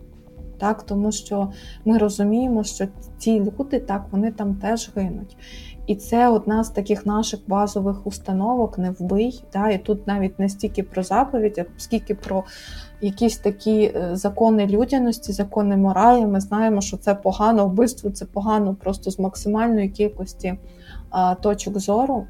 Так, 0.58 0.82
Тому 0.82 1.12
що 1.12 1.52
ми 1.84 1.98
розуміємо, 1.98 2.64
що 2.64 2.86
ці 3.18 3.40
люди 3.40 3.80
так, 3.80 4.06
вони 4.10 4.32
там 4.32 4.54
теж 4.54 4.90
гинуть. 4.96 5.36
І 5.86 5.94
це 5.94 6.28
одна 6.28 6.64
з 6.64 6.70
таких 6.70 7.06
наших 7.06 7.40
базових 7.46 8.06
установок 8.06 8.78
не 8.78 8.90
вбий. 8.90 9.44
Да? 9.52 9.70
І 9.70 9.78
тут 9.78 10.06
навіть 10.06 10.38
не 10.38 10.48
стільки 10.48 10.82
про 10.82 11.02
заповідь, 11.02 11.58
а 11.58 11.80
скільки 11.80 12.14
про 12.14 12.44
якісь 13.00 13.38
такі 13.38 13.82
е, 13.82 14.10
закони 14.12 14.66
людяності, 14.66 15.32
закони 15.32 15.76
моралі. 15.76 16.26
Ми 16.26 16.40
знаємо, 16.40 16.80
що 16.80 16.96
це 16.96 17.14
погано, 17.14 17.66
вбивство 17.66 18.10
це 18.10 18.24
погано 18.24 18.74
просто 18.74 19.10
з 19.10 19.18
максимальної 19.18 19.88
кількості 19.88 20.54
а, 21.10 21.34
точок 21.34 21.78
зору. 21.78 22.26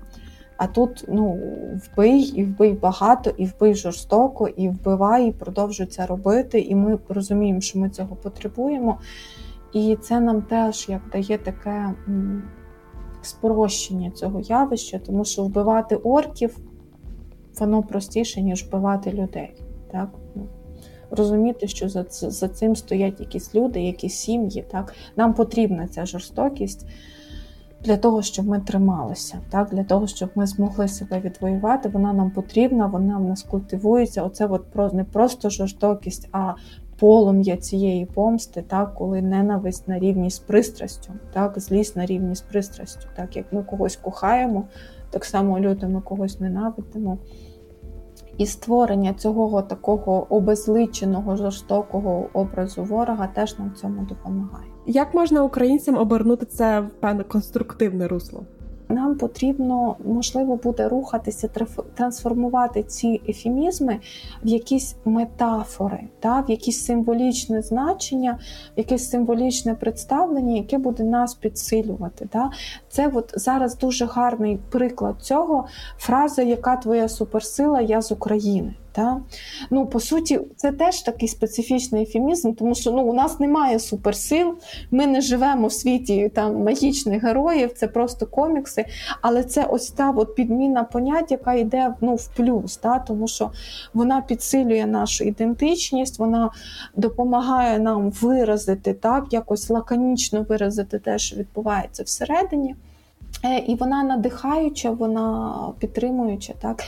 А 0.56 0.66
тут 0.66 1.04
ну, 1.08 1.38
вбий, 1.74 2.20
і 2.22 2.44
вбий 2.44 2.72
багато, 2.72 3.30
і 3.30 3.46
вбий 3.46 3.74
жорстоко, 3.74 4.48
і 4.48 4.68
вбивай, 4.68 5.28
і 5.28 5.32
продовжуй 5.32 5.86
це 5.86 6.06
робити. 6.06 6.60
І 6.60 6.74
ми 6.74 6.98
розуміємо, 7.08 7.60
що 7.60 7.78
ми 7.78 7.90
цього 7.90 8.16
потребуємо. 8.16 9.00
І 9.72 9.96
це 10.02 10.20
нам 10.20 10.42
теж 10.42 10.88
як 10.88 11.02
дає 11.12 11.38
таке 11.38 11.94
спрощення 13.22 14.10
цього 14.10 14.40
явища, 14.40 14.98
тому 14.98 15.24
що 15.24 15.44
вбивати 15.44 15.96
орків 15.96 16.58
воно 17.60 17.82
простіше, 17.82 18.42
ніж 18.42 18.64
вбивати 18.64 19.12
людей. 19.12 19.54
Так? 19.92 20.10
Ну, 20.34 20.46
розуміти, 21.10 21.68
що 21.68 21.88
за 21.88 22.04
за 22.10 22.48
цим 22.48 22.76
стоять 22.76 23.20
якісь 23.20 23.54
люди, 23.54 23.80
якісь 23.80 24.14
сім'ї. 24.14 24.64
Так? 24.70 24.94
Нам 25.16 25.34
потрібна 25.34 25.88
ця 25.88 26.06
жорстокість 26.06 26.86
для 27.86 27.96
того, 27.96 28.22
щоб 28.22 28.46
ми 28.46 28.60
трималися, 28.60 29.38
так? 29.50 29.70
для 29.70 29.84
того, 29.84 30.06
щоб 30.06 30.30
ми 30.34 30.46
змогли 30.46 30.88
себе 30.88 31.20
відвоювати. 31.20 31.88
Вона 31.88 32.12
нам 32.12 32.30
потрібна, 32.30 32.86
вона 32.86 33.18
в 33.18 33.24
нас 33.24 33.42
культивується. 33.42 34.22
Оце 34.22 34.46
от 34.46 34.92
не 34.92 35.04
просто 35.04 35.50
жорстокість, 35.50 36.28
а 36.32 36.54
полум'я 36.98 37.56
цієї 37.56 38.06
помсти, 38.06 38.62
так, 38.62 38.94
коли 38.94 39.22
ненависть 39.22 39.88
на 39.88 39.98
рівні 39.98 40.30
з 40.30 40.38
пристрастю, 40.38 41.12
так, 41.32 41.60
злість 41.60 41.96
на 41.96 42.06
рівні 42.06 42.34
з 42.34 42.40
пристрастю, 42.40 43.08
так 43.16 43.36
як 43.36 43.52
ми 43.52 43.62
когось 43.62 43.96
кохаємо, 43.96 44.64
так 45.10 45.24
само 45.24 45.60
люди 45.60 45.86
ми 45.86 46.00
когось 46.00 46.40
ненавидимо. 46.40 47.18
І 48.38 48.46
створення 48.46 49.14
цього 49.14 49.62
такого 49.62 50.26
обезличеного 50.34 51.36
жорстокого 51.36 52.28
образу 52.32 52.84
ворога 52.84 53.26
теж 53.26 53.58
нам 53.58 53.74
цьому 53.74 54.02
допомагає. 54.02 54.75
Як 54.86 55.14
можна 55.14 55.42
українцям 55.42 55.96
обернути 55.96 56.46
це 56.46 56.80
в 56.80 56.88
певне 56.88 57.24
конструктивне 57.24 58.08
русло? 58.08 58.44
нам 58.88 59.14
потрібно 59.14 59.96
можливо 60.04 60.56
буде 60.56 60.88
рухатися, 60.88 61.48
трансформувати 61.94 62.82
ці 62.82 63.20
ефемізми 63.28 63.98
в 64.44 64.48
якісь 64.48 64.96
метафори, 65.04 66.00
та, 66.20 66.40
в 66.40 66.50
якісь 66.50 66.84
символічне 66.84 67.62
значення, 67.62 68.38
в 68.76 68.78
якесь 68.78 69.10
символічне 69.10 69.74
представлення, 69.74 70.56
яке 70.56 70.78
буде 70.78 71.04
нас 71.04 71.34
підсилювати. 71.34 72.28
Та. 72.32 72.50
Це 72.88 73.10
от 73.14 73.32
зараз 73.34 73.78
дуже 73.78 74.04
гарний 74.04 74.58
приклад 74.70 75.16
цього 75.20 75.66
фраза, 75.98 76.42
яка 76.42 76.76
твоя 76.76 77.08
суперсила, 77.08 77.80
я 77.80 78.02
з 78.02 78.12
України. 78.12 78.74
Та? 78.96 79.20
Ну, 79.70 79.86
По 79.86 80.00
суті, 80.00 80.40
це 80.56 80.72
теж 80.72 81.02
такий 81.02 81.28
специфічний 81.28 82.02
ефемізм, 82.02 82.52
тому 82.52 82.74
що 82.74 82.90
ну, 82.90 83.02
у 83.02 83.14
нас 83.14 83.40
немає 83.40 83.78
суперсил, 83.78 84.54
ми 84.90 85.06
не 85.06 85.20
живемо 85.20 85.66
в 85.66 85.72
світі 85.72 86.30
там 86.34 86.62
магічних 86.62 87.22
героїв, 87.22 87.72
це 87.72 87.88
просто 87.88 88.26
комікси. 88.26 88.84
Але 89.22 89.44
це 89.44 89.64
ось 89.64 89.90
та 89.90 90.10
от 90.10 90.34
підміна 90.34 90.84
понять, 90.84 91.30
яка 91.30 91.54
йде 91.54 91.94
ну, 92.00 92.14
в 92.14 92.28
плюс, 92.36 92.76
та? 92.76 92.98
тому 92.98 93.28
що 93.28 93.50
вона 93.94 94.20
підсилює 94.20 94.86
нашу 94.86 95.24
ідентичність, 95.24 96.18
вона 96.18 96.50
допомагає 96.96 97.78
нам 97.78 98.10
виразити 98.10 98.94
так, 98.94 99.24
якось 99.30 99.70
лаконічно 99.70 100.42
виразити 100.42 100.98
те, 100.98 101.18
що 101.18 101.36
відбувається 101.36 102.02
всередині. 102.02 102.74
Е, 103.44 103.58
і 103.58 103.74
вона 103.74 104.02
надихаюча, 104.02 104.90
вона 104.90 105.54
підтримуюча, 105.78 106.52
так. 106.62 106.82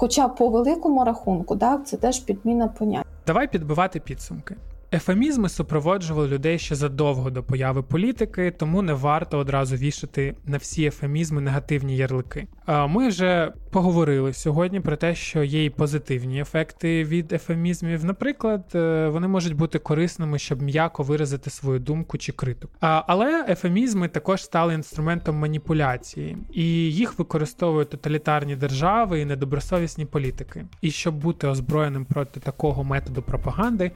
Хоча 0.00 0.28
по 0.28 0.48
великому 0.48 1.04
рахунку, 1.04 1.56
так, 1.56 1.86
це 1.86 1.96
теж 1.96 2.20
підміна 2.20 2.68
понять. 2.68 3.06
Давай 3.26 3.48
підбивати 3.48 4.00
підсумки. 4.00 4.56
Ефемізми 4.92 5.48
супроводжували 5.48 6.28
людей 6.28 6.58
ще 6.58 6.74
задовго 6.74 7.30
до 7.30 7.42
появи 7.42 7.82
політики, 7.82 8.50
тому 8.50 8.82
не 8.82 8.92
варто 8.92 9.38
одразу 9.38 9.76
вішати 9.76 10.34
на 10.46 10.56
всі 10.56 10.84
ефемізми 10.84 11.40
негативні 11.40 11.96
ярлики. 11.96 12.46
Ми 12.88 13.08
вже 13.08 13.52
поговорили 13.70 14.32
сьогодні 14.32 14.80
про 14.80 14.96
те, 14.96 15.14
що 15.14 15.42
є 15.42 15.64
і 15.64 15.70
позитивні 15.70 16.40
ефекти 16.40 17.04
від 17.04 17.32
ефемізмів. 17.32 18.04
Наприклад, 18.04 18.64
е, 18.74 19.08
вони 19.08 19.28
можуть 19.28 19.54
бути 19.54 19.78
корисними, 19.78 20.38
щоб 20.38 20.62
м'яко 20.62 21.02
виразити 21.02 21.50
свою 21.50 21.80
думку 21.80 22.18
чи 22.18 22.32
критику. 22.32 22.72
Але 22.80 23.44
ефемізми 23.48 24.08
також 24.08 24.44
стали 24.44 24.74
інструментом 24.74 25.36
маніпуляції, 25.36 26.36
і 26.52 26.64
їх 26.92 27.18
використовують 27.18 27.90
тоталітарні 27.90 28.56
держави 28.56 29.20
і 29.20 29.24
недобросовісні 29.24 30.04
політики. 30.04 30.66
І 30.80 30.90
щоб 30.90 31.14
бути 31.14 31.46
озброєним 31.46 32.04
проти 32.04 32.40
такого 32.40 32.84
методу 32.84 33.22
пропаганди 33.22 33.90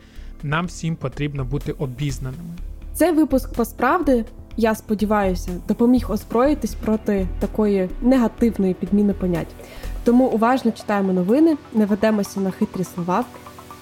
нам 0.44 0.66
всім 0.66 0.96
потрібно 0.96 1.44
бути 1.44 1.72
обізнаними. 1.72 2.54
Цей 2.94 3.12
випуск 3.12 3.52
посправди, 3.52 4.24
я 4.56 4.74
сподіваюся, 4.74 5.50
допоміг 5.68 6.10
озброїтись 6.12 6.74
проти 6.74 7.26
такої 7.38 7.88
негативної 8.02 8.74
підміни 8.74 9.12
понять. 9.12 9.54
Тому 10.04 10.24
уважно 10.24 10.70
читаємо 10.70 11.12
новини, 11.12 11.56
не 11.72 11.86
ведемося 11.86 12.40
на 12.40 12.50
хитрі 12.50 12.84
слова 12.84 13.24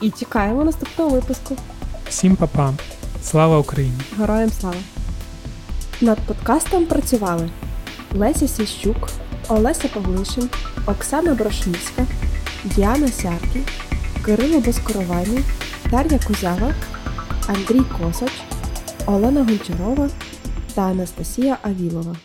і 0.01 0.11
чекаємо 0.11 0.65
наступного 0.65 1.11
випуску. 1.11 1.57
Всім 2.09 2.37
па-па! 2.37 2.73
Слава 3.23 3.59
Україні! 3.59 4.01
Героям 4.19 4.51
слава! 4.51 4.77
Над 6.01 6.19
подкастом 6.19 6.87
працювали 6.87 7.51
Леся 8.15 8.49
Сіщук, 8.49 9.09
Олеся 9.49 9.89
Павлишин, 9.95 10.51
Оксана 10.87 11.35
Брошницька, 11.35 12.07
Діана 12.65 13.09
Сяркій, 13.09 13.63
Кирило 14.25 14.61
Безкоровайний 14.61 15.45
Дар'я 15.91 16.19
Кузява, 16.27 16.75
Андрій 17.47 17.83
Косач, 17.99 18.33
Олена 19.07 19.45
Гончарова 19.45 20.09
та 20.75 20.83
Анастасія 20.83 21.59
Авілова. 21.63 22.17